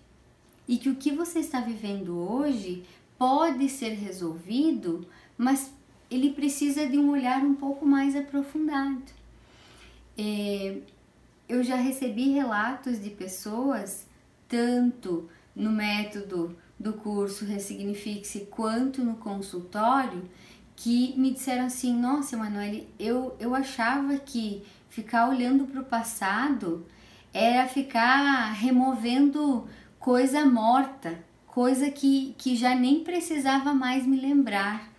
[0.68, 2.85] E que o que você está vivendo hoje
[3.18, 5.75] pode ser resolvido, mas
[6.09, 9.03] ele precisa de um olhar um pouco mais aprofundado.
[10.16, 10.79] É,
[11.49, 14.07] eu já recebi relatos de pessoas,
[14.46, 20.22] tanto no método do curso Ressignifique-se quanto no consultório
[20.76, 26.86] que me disseram assim: Nossa, Emanuele, eu, eu achava que ficar olhando para o passado
[27.32, 29.66] era ficar removendo
[29.98, 34.90] coisa morta, coisa que, que já nem precisava mais me lembrar.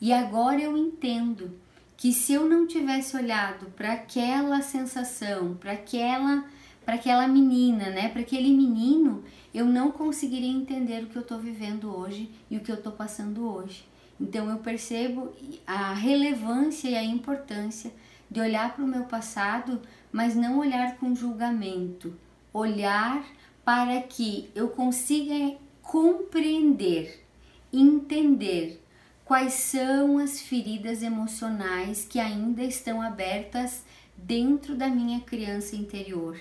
[0.00, 1.58] E agora eu entendo
[1.96, 6.44] que se eu não tivesse olhado para aquela sensação, para aquela
[6.84, 9.24] para aquela menina, né, para aquele menino,
[9.56, 12.92] eu não conseguiria entender o que eu estou vivendo hoje e o que eu estou
[12.92, 13.88] passando hoje.
[14.20, 15.32] Então eu percebo
[15.66, 17.90] a relevância e a importância
[18.30, 19.80] de olhar para o meu passado,
[20.12, 22.14] mas não olhar com julgamento,
[22.52, 23.24] olhar
[23.64, 27.24] para que eu consiga compreender,
[27.72, 28.84] entender
[29.24, 33.84] quais são as feridas emocionais que ainda estão abertas
[34.14, 36.38] dentro da minha criança interior,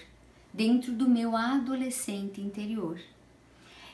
[0.56, 2.99] dentro do meu adolescente interior.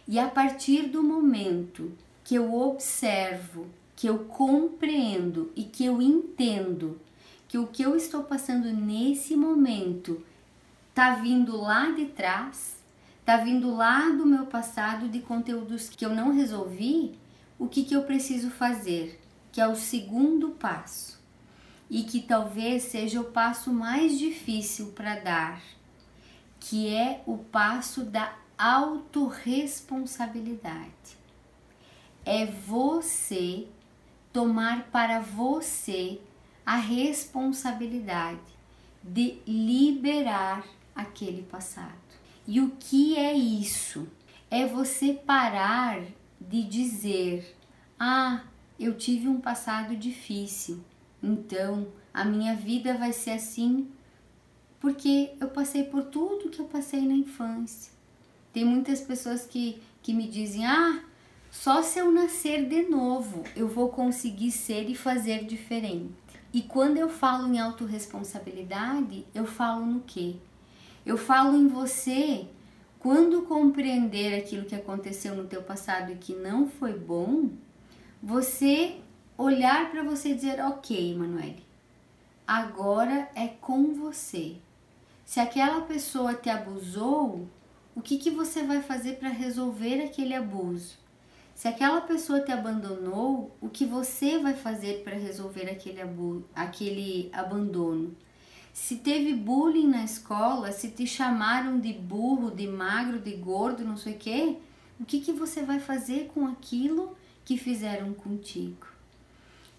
[0.07, 1.91] E a partir do momento
[2.23, 6.99] que eu observo, que eu compreendo e que eu entendo
[7.47, 10.23] que o que eu estou passando nesse momento
[10.93, 12.77] tá vindo lá de trás,
[13.25, 17.15] tá vindo lá do meu passado de conteúdos que eu não resolvi,
[17.57, 19.19] o que, que eu preciso fazer?
[19.51, 21.19] Que é o segundo passo
[21.89, 25.61] e que talvez seja o passo mais difícil para dar,
[26.61, 31.17] que é o passo da autorresponsabilidade.
[32.23, 33.67] É você
[34.31, 36.21] tomar para você
[36.63, 38.39] a responsabilidade
[39.03, 40.63] de liberar
[40.95, 41.97] aquele passado.
[42.47, 44.07] E o que é isso?
[44.49, 45.99] É você parar
[46.39, 47.57] de dizer:
[47.99, 48.43] "Ah,
[48.79, 50.79] eu tive um passado difícil,
[51.23, 53.89] então a minha vida vai ser assim
[54.81, 57.93] porque eu passei por tudo que eu passei na infância".
[58.51, 61.03] Tem muitas pessoas que que me dizem: "Ah,
[61.51, 66.11] só se eu nascer de novo eu vou conseguir ser e fazer diferente".
[66.53, 70.35] E quando eu falo em autorresponsabilidade, eu falo no quê?
[71.05, 72.45] Eu falo em você
[72.99, 77.49] quando compreender aquilo que aconteceu no teu passado e que não foi bom,
[78.21, 78.97] você
[79.37, 81.65] olhar para você e dizer, ok, Emanuele,
[82.45, 84.57] agora é com você.
[85.31, 87.47] Se aquela pessoa te abusou,
[87.95, 90.97] o que, que você vai fazer para resolver aquele abuso?
[91.55, 96.01] Se aquela pessoa te abandonou, o que você vai fazer para resolver aquele,
[96.53, 98.13] aquele abandono?
[98.73, 103.95] Se teve bullying na escola, se te chamaram de burro, de magro, de gordo, não
[103.95, 104.57] sei o quê,
[104.99, 107.15] o que, que você vai fazer com aquilo
[107.45, 108.85] que fizeram contigo?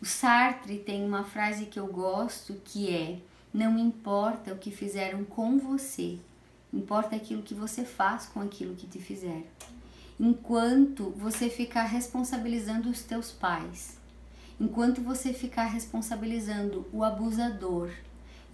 [0.00, 3.18] O Sartre tem uma frase que eu gosto que é:
[3.52, 6.18] Não importa o que fizeram com você,
[6.72, 9.44] importa aquilo que você faz com aquilo que te fizeram.
[10.18, 13.98] Enquanto você ficar responsabilizando os teus pais,
[14.58, 17.90] enquanto você ficar responsabilizando o abusador,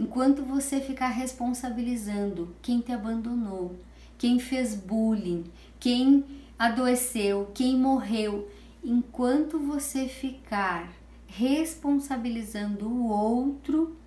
[0.00, 3.76] enquanto você ficar responsabilizando quem te abandonou,
[4.16, 5.44] quem fez bullying,
[5.78, 6.24] quem
[6.58, 8.50] adoeceu, quem morreu,
[8.82, 10.92] enquanto você ficar
[11.26, 13.97] responsabilizando o outro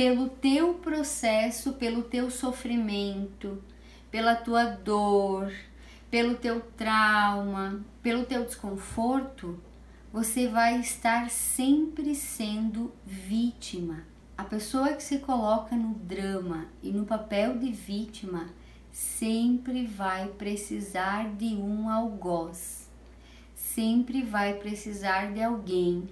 [0.00, 3.62] pelo teu processo, pelo teu sofrimento,
[4.10, 5.52] pela tua dor,
[6.10, 9.60] pelo teu trauma, pelo teu desconforto,
[10.10, 14.06] você vai estar sempre sendo vítima.
[14.38, 18.48] A pessoa que se coloca no drama e no papel de vítima
[18.90, 22.88] sempre vai precisar de um algoz,
[23.54, 26.08] sempre vai precisar de alguém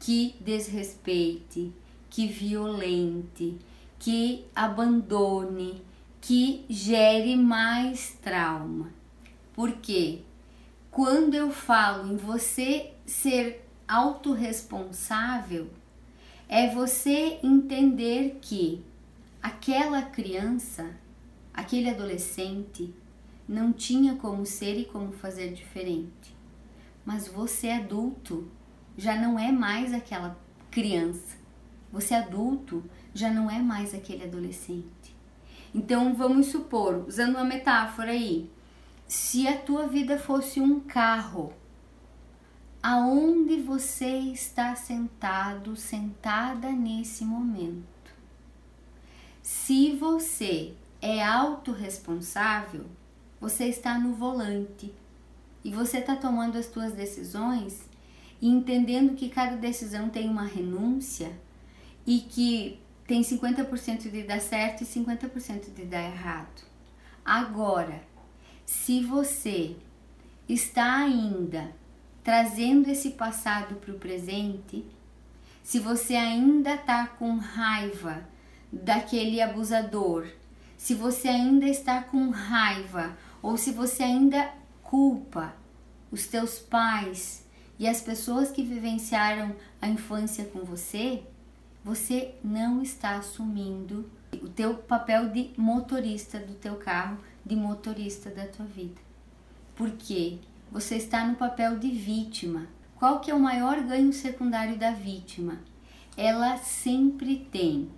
[0.00, 1.72] que desrespeite,
[2.10, 3.56] que violente,
[3.98, 5.82] que abandone,
[6.20, 8.92] que gere mais trauma.
[9.54, 10.22] Porque
[10.90, 15.70] quando eu falo em você ser autorresponsável,
[16.48, 18.84] é você entender que
[19.40, 20.90] aquela criança,
[21.54, 22.92] aquele adolescente,
[23.48, 26.34] não tinha como ser e como fazer diferente.
[27.04, 28.48] Mas você adulto
[28.96, 30.38] já não é mais aquela
[30.70, 31.39] criança.
[31.92, 32.84] Você adulto
[33.14, 35.16] já não é mais aquele adolescente.
[35.74, 38.50] Então vamos supor, usando uma metáfora aí,
[39.06, 41.52] se a tua vida fosse um carro,
[42.82, 48.14] aonde você está sentado, sentada nesse momento?
[49.42, 52.86] Se você é autorresponsável,
[53.40, 54.94] você está no volante
[55.64, 57.88] e você está tomando as suas decisões
[58.40, 61.32] e entendendo que cada decisão tem uma renúncia
[62.06, 66.62] e que tem 50% de dar certo e 50% de dar errado.
[67.24, 68.02] Agora,
[68.64, 69.76] se você
[70.48, 71.72] está ainda
[72.22, 74.84] trazendo esse passado para o presente,
[75.62, 78.26] se você ainda está com raiva
[78.72, 80.26] daquele abusador,
[80.76, 85.54] se você ainda está com raiva ou se você ainda culpa
[86.10, 87.44] os teus pais
[87.78, 91.22] e as pessoas que vivenciaram a infância com você,
[91.84, 94.10] você não está assumindo
[94.42, 99.00] o teu papel de motorista do teu carro de motorista da tua vida.
[99.74, 100.38] Porque
[100.70, 102.68] você está no papel de vítima.
[102.96, 105.58] Qual que é o maior ganho secundário da vítima?
[106.16, 107.90] Ela sempre tem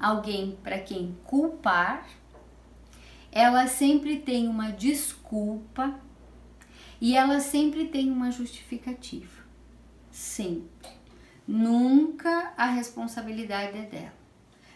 [0.00, 2.08] alguém para quem culpar,
[3.30, 5.94] ela sempre tem uma desculpa
[7.00, 9.42] e ela sempre tem uma justificativa.
[10.10, 10.97] Sempre.
[11.48, 14.12] Nunca a responsabilidade é dela.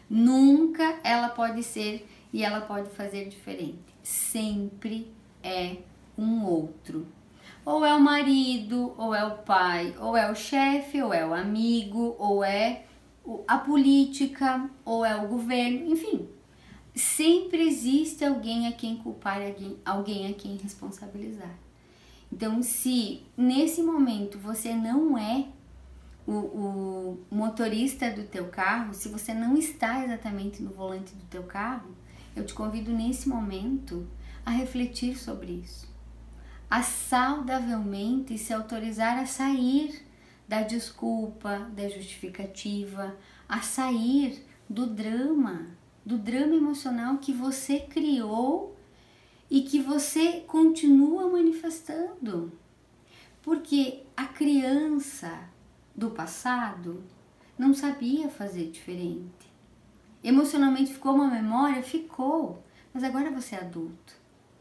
[0.08, 3.94] Nunca ela pode ser e ela pode fazer diferente.
[4.02, 5.12] Sempre
[5.42, 5.76] é
[6.16, 7.06] um outro.
[7.62, 11.34] Ou é o marido, ou é o pai, ou é o chefe, ou é o
[11.34, 12.84] amigo, ou é
[13.46, 16.26] a política, ou é o governo, enfim.
[16.94, 19.40] Sempre existe alguém a quem culpar,
[19.84, 21.54] alguém a quem responsabilizar.
[22.32, 25.46] Então, se nesse momento você não é
[26.26, 31.42] o, o, motorista do teu carro, se você não está exatamente no volante do teu
[31.42, 31.90] carro,
[32.34, 34.06] eu te convido nesse momento
[34.44, 35.90] a refletir sobre isso.
[36.70, 40.06] A saudavelmente se autorizar a sair
[40.48, 43.16] da desculpa, da justificativa,
[43.48, 45.66] a sair do drama,
[46.04, 48.76] do drama emocional que você criou
[49.50, 52.52] e que você continua manifestando.
[53.42, 55.51] Porque a criança
[55.95, 57.03] do passado
[57.59, 59.53] não sabia fazer diferente.
[60.24, 61.82] Emocionalmente ficou uma memória?
[61.82, 62.62] Ficou,
[62.93, 64.14] mas agora você é adulto.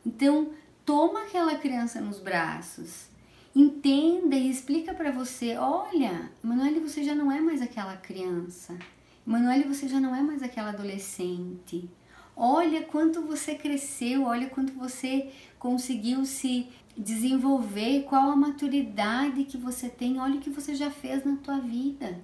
[0.05, 0.51] Então,
[0.85, 3.07] toma aquela criança nos braços,
[3.55, 8.77] entenda e explica para você: olha, Emanuele, você já não é mais aquela criança.
[9.25, 11.89] Emanuele, você já não é mais aquela adolescente.
[12.35, 16.69] Olha quanto você cresceu, olha quanto você conseguiu se
[17.01, 21.59] desenvolver, qual a maturidade que você tem, olha o que você já fez na tua
[21.59, 22.19] vida.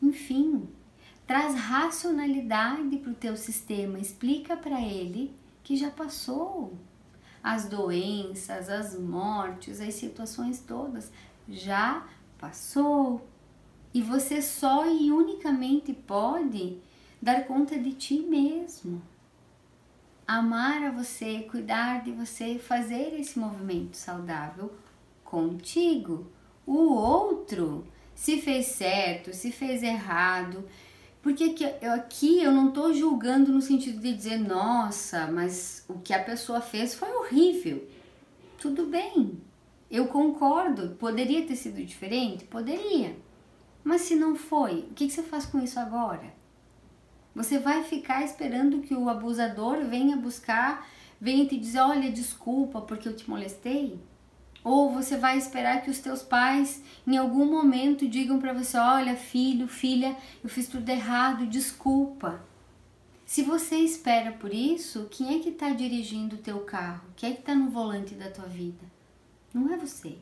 [0.00, 0.68] Enfim,
[1.26, 6.72] traz racionalidade para o teu sistema, explica para ele que já passou
[7.42, 11.10] as doenças, as mortes, as situações todas,
[11.48, 12.06] já
[12.38, 13.26] passou.
[13.92, 16.78] E você só e unicamente pode
[17.20, 19.02] dar conta de ti mesmo
[20.38, 24.72] amar a você, cuidar de você, fazer esse movimento saudável
[25.24, 26.26] contigo.
[26.66, 30.64] O outro, se fez certo, se fez errado,
[31.22, 35.98] porque aqui, eu, aqui eu não estou julgando no sentido de dizer, nossa, mas o
[36.00, 37.86] que a pessoa fez foi horrível.
[38.58, 39.40] Tudo bem,
[39.90, 40.96] eu concordo.
[40.96, 42.44] Poderia ter sido diferente?
[42.44, 43.16] Poderia.
[43.84, 46.41] Mas se não foi, o que, que você faz com isso agora?
[47.34, 50.86] Você vai ficar esperando que o abusador venha buscar,
[51.18, 53.98] venha te dizer, olha, desculpa porque eu te molestei?
[54.62, 59.16] Ou você vai esperar que os teus pais em algum momento digam para você, olha,
[59.16, 62.44] filho, filha, eu fiz tudo errado, desculpa.
[63.24, 67.08] Se você espera por isso, quem é que está dirigindo o teu carro?
[67.16, 68.84] Quem é que está no volante da tua vida?
[69.54, 70.18] Não é você.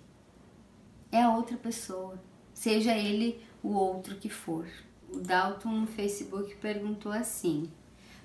[1.11, 2.23] É a outra pessoa,
[2.55, 4.65] seja ele o outro que for
[5.13, 7.71] o Dalton no Facebook perguntou assim: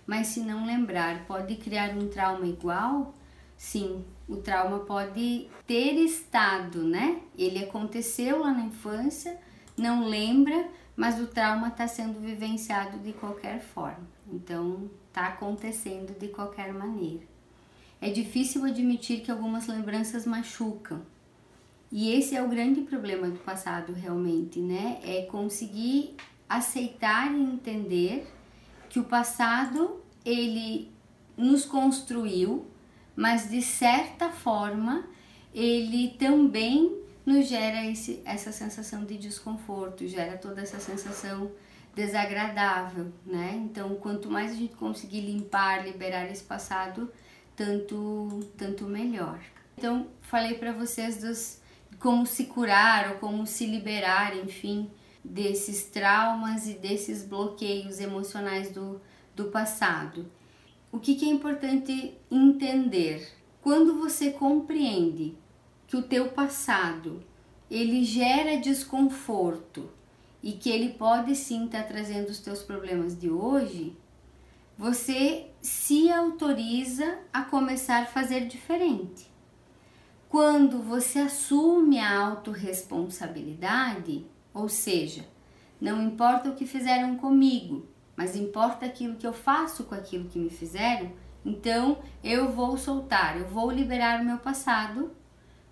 [0.06, 3.14] Mas se não lembrar, pode criar um trauma igual?
[3.58, 7.22] Sim, o trauma pode ter estado, né?
[7.38, 9.38] Ele aconteceu lá na infância,
[9.78, 14.08] não lembra, mas o trauma está sendo vivenciado de qualquer forma.
[14.32, 17.24] Então, está acontecendo de qualquer maneira.
[18.02, 21.02] É difícil admitir que algumas lembranças machucam.
[21.92, 25.00] E esse é o grande problema do passado, realmente, né?
[25.04, 26.16] É conseguir
[26.48, 28.28] aceitar e entender
[28.90, 30.92] que o passado ele
[31.38, 32.66] nos construiu,
[33.16, 35.06] mas de certa forma
[35.54, 41.52] ele também nos gera esse, essa sensação de desconforto, gera toda essa sensação
[41.96, 43.54] desagradável, né?
[43.56, 47.12] Então, quanto mais a gente conseguir limpar, liberar esse passado,
[47.56, 49.40] tanto tanto melhor.
[49.78, 51.62] Então, falei para vocês dos
[52.00, 54.92] como se curar ou como se liberar, enfim,
[55.30, 59.02] desses traumas e desses bloqueios emocionais do,
[59.36, 60.26] do passado.
[60.92, 63.28] O que, que é importante entender?
[63.62, 65.36] Quando você compreende
[65.88, 67.24] que o teu passado
[67.70, 69.90] ele gera desconforto
[70.42, 73.98] e que ele pode sim estar tá trazendo os teus problemas de hoje,
[74.78, 79.34] você se autoriza a começar a fazer diferente.
[80.30, 84.26] Quando você assume a autorresponsabilidade,
[84.56, 85.26] ou seja,
[85.82, 87.86] não importa o que fizeram comigo,
[88.16, 91.12] mas importa aquilo que eu faço com aquilo que me fizeram,
[91.46, 95.12] então eu vou soltar, eu vou liberar o meu passado.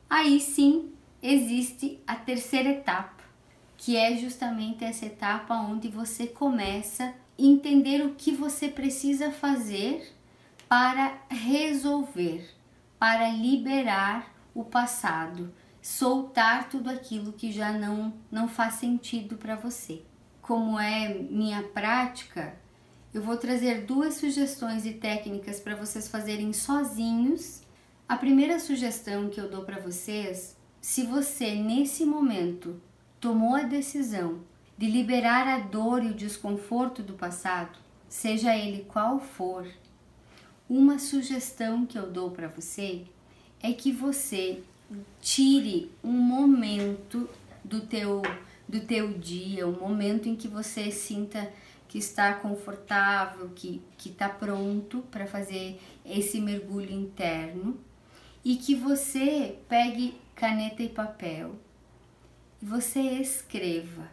[0.09, 3.23] Aí sim existe a terceira etapa,
[3.77, 10.13] que é justamente essa etapa onde você começa a entender o que você precisa fazer
[10.67, 12.53] para resolver,
[12.99, 15.51] para liberar o passado,
[15.83, 20.01] soltar tudo aquilo que já não, não faz sentido para você.
[20.41, 22.55] Como é minha prática,
[23.13, 27.61] eu vou trazer duas sugestões e técnicas para vocês fazerem sozinhos.
[28.07, 32.81] A primeira sugestão que eu dou para vocês, se você nesse momento
[33.19, 34.39] tomou a decisão
[34.77, 37.77] de liberar a dor e o desconforto do passado,
[38.07, 39.67] seja ele qual for,
[40.69, 43.03] uma sugestão que eu dou para você
[43.61, 44.63] é que você
[45.21, 47.29] tire um momento
[47.63, 48.21] do teu
[48.67, 51.51] do teu dia, um momento em que você sinta
[51.87, 57.79] que está confortável, que que está pronto para fazer esse mergulho interno
[58.43, 61.55] e que você pegue caneta e papel
[62.61, 64.09] e você escreva.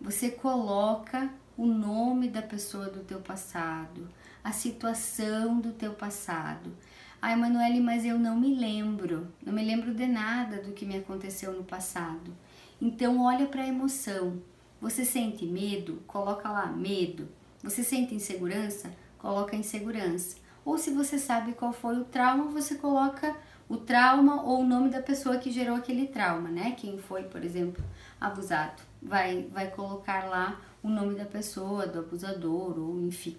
[0.00, 4.08] Você coloca o nome da pessoa do teu passado,
[4.42, 6.72] a situação do teu passado.
[7.20, 10.96] Ah, Emanuele, mas eu não me lembro, não me lembro de nada do que me
[10.96, 12.32] aconteceu no passado.
[12.80, 14.40] Então olha para a emoção.
[14.80, 16.00] Você sente medo?
[16.06, 17.28] Coloca lá medo.
[17.60, 18.92] Você sente insegurança?
[19.18, 20.36] Coloca insegurança.
[20.64, 23.34] Ou se você sabe qual foi o trauma, você coloca
[23.68, 26.76] o trauma ou o nome da pessoa que gerou aquele trauma, né?
[26.78, 27.82] Quem foi, por exemplo,
[28.20, 28.82] abusado.
[29.02, 33.36] Vai, vai colocar lá o nome da pessoa, do abusador, ou enfim.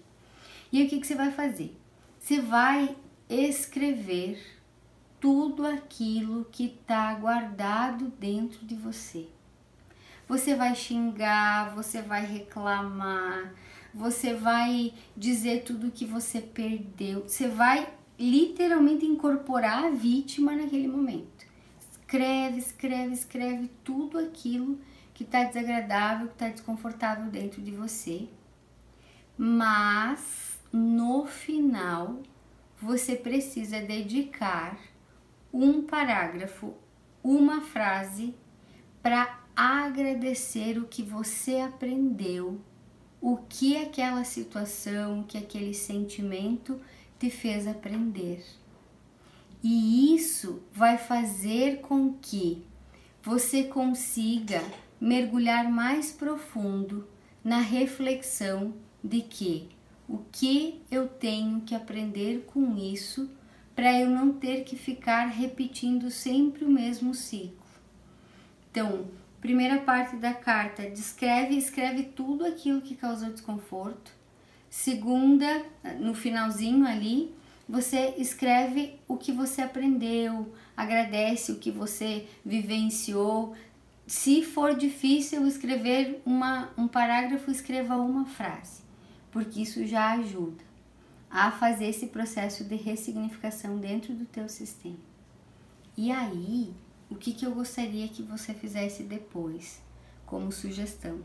[0.70, 1.74] E aí, o que, que você vai fazer?
[2.18, 2.94] Você vai
[3.30, 4.38] escrever
[5.20, 9.28] tudo aquilo que está guardado dentro de você.
[10.26, 13.54] Você vai xingar, você vai reclamar,
[13.94, 21.46] você vai dizer tudo que você perdeu, você vai literalmente incorporar a vítima naquele momento.
[21.80, 24.78] Escreve, escreve, escreve tudo aquilo
[25.14, 28.28] que está desagradável, que está desconfortável dentro de você.
[29.36, 32.20] Mas no final
[32.80, 34.78] você precisa dedicar
[35.52, 36.74] um parágrafo,
[37.22, 38.34] uma frase
[39.02, 42.60] para agradecer o que você aprendeu,
[43.20, 46.80] o que aquela situação, o que aquele sentimento
[47.18, 48.42] te fez aprender.
[49.62, 52.64] E isso vai fazer com que
[53.22, 54.62] você consiga
[54.98, 57.06] mergulhar mais profundo
[57.44, 58.74] na reflexão
[59.04, 59.68] de que
[60.10, 63.30] o que eu tenho que aprender com isso
[63.76, 67.54] para eu não ter que ficar repetindo sempre o mesmo ciclo.
[68.68, 69.06] Então,
[69.40, 74.10] primeira parte da carta, descreve, escreve tudo aquilo que causou desconforto.
[74.68, 75.64] Segunda,
[76.00, 77.32] no finalzinho ali,
[77.68, 83.54] você escreve o que você aprendeu, agradece o que você vivenciou.
[84.08, 88.82] Se for difícil escrever uma, um parágrafo, escreva uma frase,
[89.30, 90.64] porque isso já ajuda
[91.30, 94.98] a fazer esse processo de ressignificação dentro do teu sistema.
[95.96, 96.74] E aí,
[97.08, 99.80] o que, que eu gostaria que você fizesse depois,
[100.26, 101.20] como sugestão?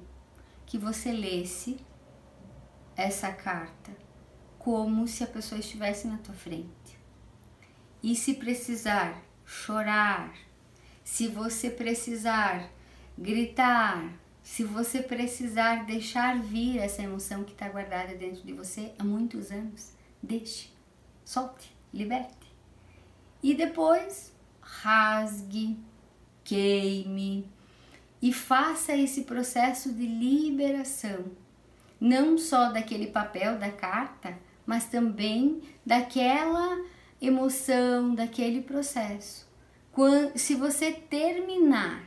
[0.65, 1.77] Que você lesse
[2.95, 3.91] essa carta
[4.59, 6.97] como se a pessoa estivesse na tua frente.
[8.01, 10.33] E se precisar chorar,
[11.03, 12.69] se você precisar
[13.17, 14.11] gritar,
[14.45, 19.49] se você precisar deixar vir essa emoção que está guardada dentro de você há muitos
[19.51, 19.91] anos,
[20.21, 20.69] deixe,
[21.25, 22.53] solte, liberte.
[23.41, 24.31] E depois
[24.61, 25.79] rasgue,
[26.43, 27.49] queime
[28.21, 31.25] e faça esse processo de liberação,
[31.99, 36.85] não só daquele papel da carta, mas também daquela
[37.19, 39.49] emoção, daquele processo.
[39.91, 42.03] Quando, se você terminar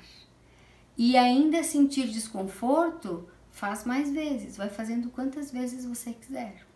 [0.98, 6.66] e ainda sentir desconforto, faz mais vezes, vai fazendo quantas vezes você quiser.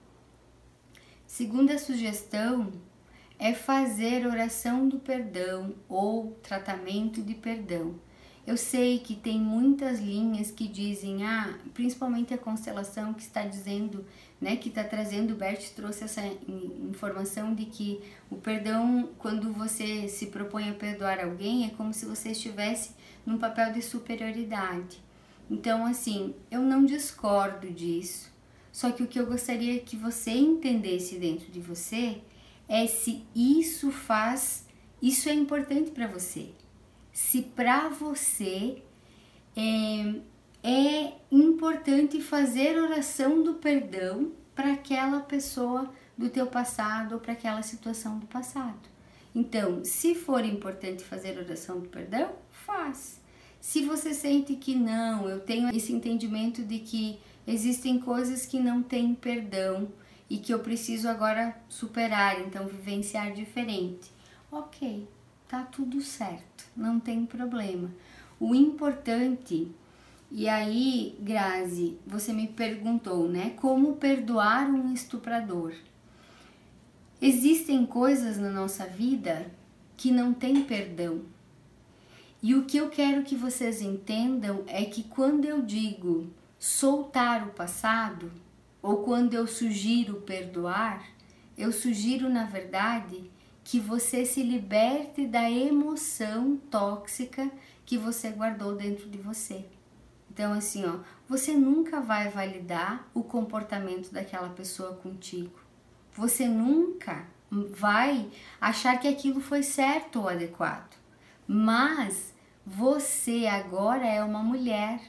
[1.26, 2.72] Segunda sugestão
[3.38, 7.96] é fazer oração do perdão ou tratamento de perdão.
[8.46, 14.04] Eu sei que tem muitas linhas que dizem, ah, principalmente a constelação que está dizendo,
[14.40, 18.00] né, que está trazendo, o Bert trouxe essa informação de que
[18.30, 22.90] o perdão, quando você se propõe a perdoar alguém, é como se você estivesse
[23.24, 25.02] num papel de superioridade.
[25.50, 28.30] Então, assim, eu não discordo disso.
[28.72, 32.22] Só que o que eu gostaria que você entendesse dentro de você
[32.68, 34.66] é se isso faz,
[35.00, 36.48] isso é importante para você.
[37.12, 38.82] Se para você
[39.54, 40.14] é,
[40.62, 47.62] é importante fazer oração do perdão para aquela pessoa do teu passado ou para aquela
[47.62, 48.80] situação do passado.
[49.34, 52.32] Então, se for importante fazer oração do perdão,
[52.66, 53.20] faz.
[53.60, 58.82] Se você sente que não, eu tenho esse entendimento de que existem coisas que não
[58.82, 59.88] têm perdão
[60.28, 64.10] e que eu preciso agora superar, então vivenciar diferente.
[64.50, 65.06] Ok,
[65.48, 67.90] tá tudo certo, não tem problema.
[68.40, 69.70] O importante
[70.34, 73.50] E aí, Grazi, você me perguntou, né?
[73.50, 75.74] Como perdoar um estuprador?
[77.20, 79.52] Existem coisas na nossa vida
[79.94, 81.20] que não têm perdão.
[82.42, 86.28] E o que eu quero que vocês entendam é que quando eu digo
[86.58, 88.32] soltar o passado,
[88.82, 91.04] ou quando eu sugiro perdoar,
[91.56, 93.30] eu sugiro na verdade
[93.62, 97.48] que você se liberte da emoção tóxica
[97.86, 99.64] que você guardou dentro de você.
[100.28, 105.60] Então, assim, ó, você nunca vai validar o comportamento daquela pessoa contigo.
[106.12, 108.30] Você nunca vai
[108.60, 110.96] achar que aquilo foi certo ou adequado.
[111.46, 112.31] Mas
[112.64, 115.00] você agora é uma mulher,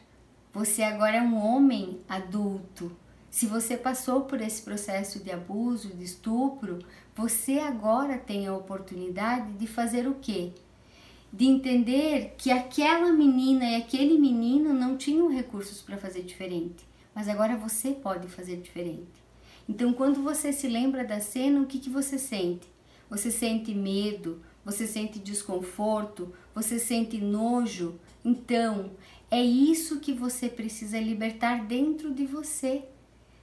[0.51, 2.91] você agora é um homem adulto.
[3.29, 6.79] Se você passou por esse processo de abuso, de estupro,
[7.15, 10.51] você agora tem a oportunidade de fazer o quê?
[11.31, 16.83] De entender que aquela menina e aquele menino não tinham recursos para fazer diferente,
[17.13, 19.23] mas agora você pode fazer diferente.
[19.69, 22.67] Então, quando você se lembra da cena, o que, que você sente?
[23.09, 27.99] Você sente medo, você sente desconforto, você sente nojo.
[28.23, 28.91] Então,
[29.29, 32.85] é isso que você precisa libertar dentro de você.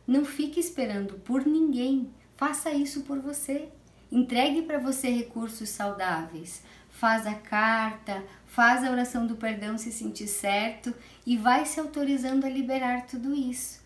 [0.07, 2.11] Não fique esperando por ninguém.
[2.37, 3.69] Faça isso por você.
[4.11, 6.63] Entregue para você recursos saudáveis.
[6.89, 10.93] Faz a carta, faz a oração do perdão se sentir certo
[11.25, 13.81] e vai se autorizando a liberar tudo isso.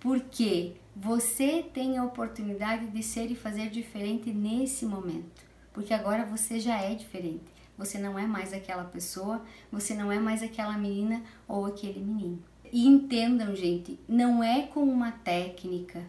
[0.00, 6.58] Porque você tem a oportunidade de ser e fazer diferente nesse momento, porque agora você
[6.58, 7.44] já é diferente.
[7.76, 9.42] Você não é mais aquela pessoa,
[9.72, 12.42] você não é mais aquela menina ou aquele menino.
[12.72, 16.04] E entendam, gente, não é com uma técnica,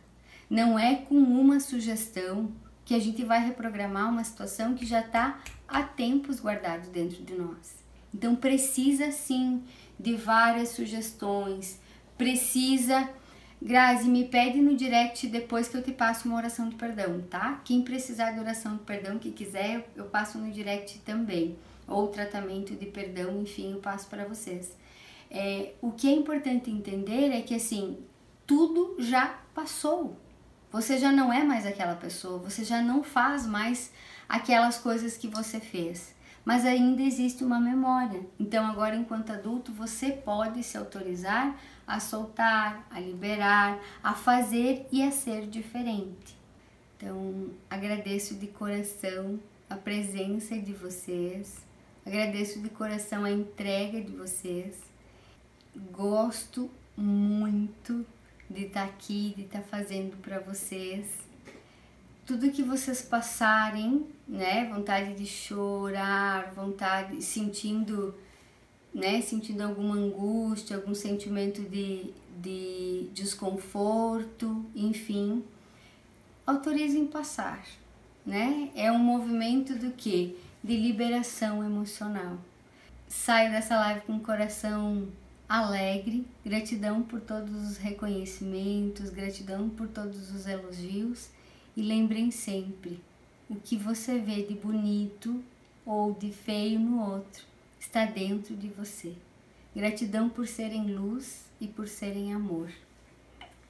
[0.49, 2.51] não é com uma sugestão
[2.83, 7.33] que a gente vai reprogramar uma situação que já está há tempos guardado dentro de
[7.35, 7.81] nós.
[8.13, 9.63] Então precisa sim
[9.97, 11.79] de várias sugestões,
[12.17, 13.09] precisa
[13.61, 17.61] Grazi, me pede no direct depois que eu te passo uma oração de perdão, tá?
[17.63, 21.55] Quem precisar de oração de perdão, que quiser, eu passo no direct também.
[21.87, 24.75] Ou tratamento de perdão, enfim, eu passo para vocês.
[25.29, 27.99] É, o que é importante entender é que, assim,
[28.47, 30.17] tudo já passou.
[30.71, 33.91] Você já não é mais aquela pessoa, você já não faz mais
[34.27, 38.21] aquelas coisas que você fez mas ainda existe uma memória.
[38.39, 41.55] Então, agora, enquanto adulto, você pode se autorizar
[41.95, 46.37] a soltar, a liberar, a fazer e a ser diferente.
[46.97, 49.39] Então, agradeço de coração
[49.69, 51.65] a presença de vocês,
[52.05, 54.77] agradeço de coração a entrega de vocês.
[55.91, 58.05] Gosto muito
[58.49, 61.31] de estar aqui, de estar fazendo para vocês
[62.25, 68.15] tudo que vocês passarem, né, vontade de chorar, vontade, sentindo,
[68.93, 75.43] né, sentindo alguma angústia, algum sentimento de, de desconforto, enfim,
[76.45, 77.65] autorizem passar,
[78.25, 78.69] né?
[78.75, 80.37] É um movimento do que?
[80.63, 82.37] De liberação emocional.
[83.07, 85.07] Saio dessa live com o coração
[85.47, 91.29] alegre, gratidão por todos os reconhecimentos, gratidão por todos os elogios
[91.75, 93.01] e lembrem sempre:
[93.49, 95.41] o que você vê de bonito
[95.85, 97.50] ou de feio no outro
[97.81, 99.15] está dentro de você.
[99.75, 102.71] Gratidão por serem luz e por serem amor.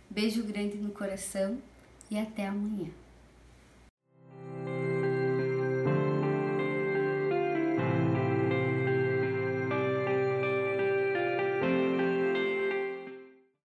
[0.10, 1.58] Beijo grande no coração
[2.10, 2.90] e até amanhã.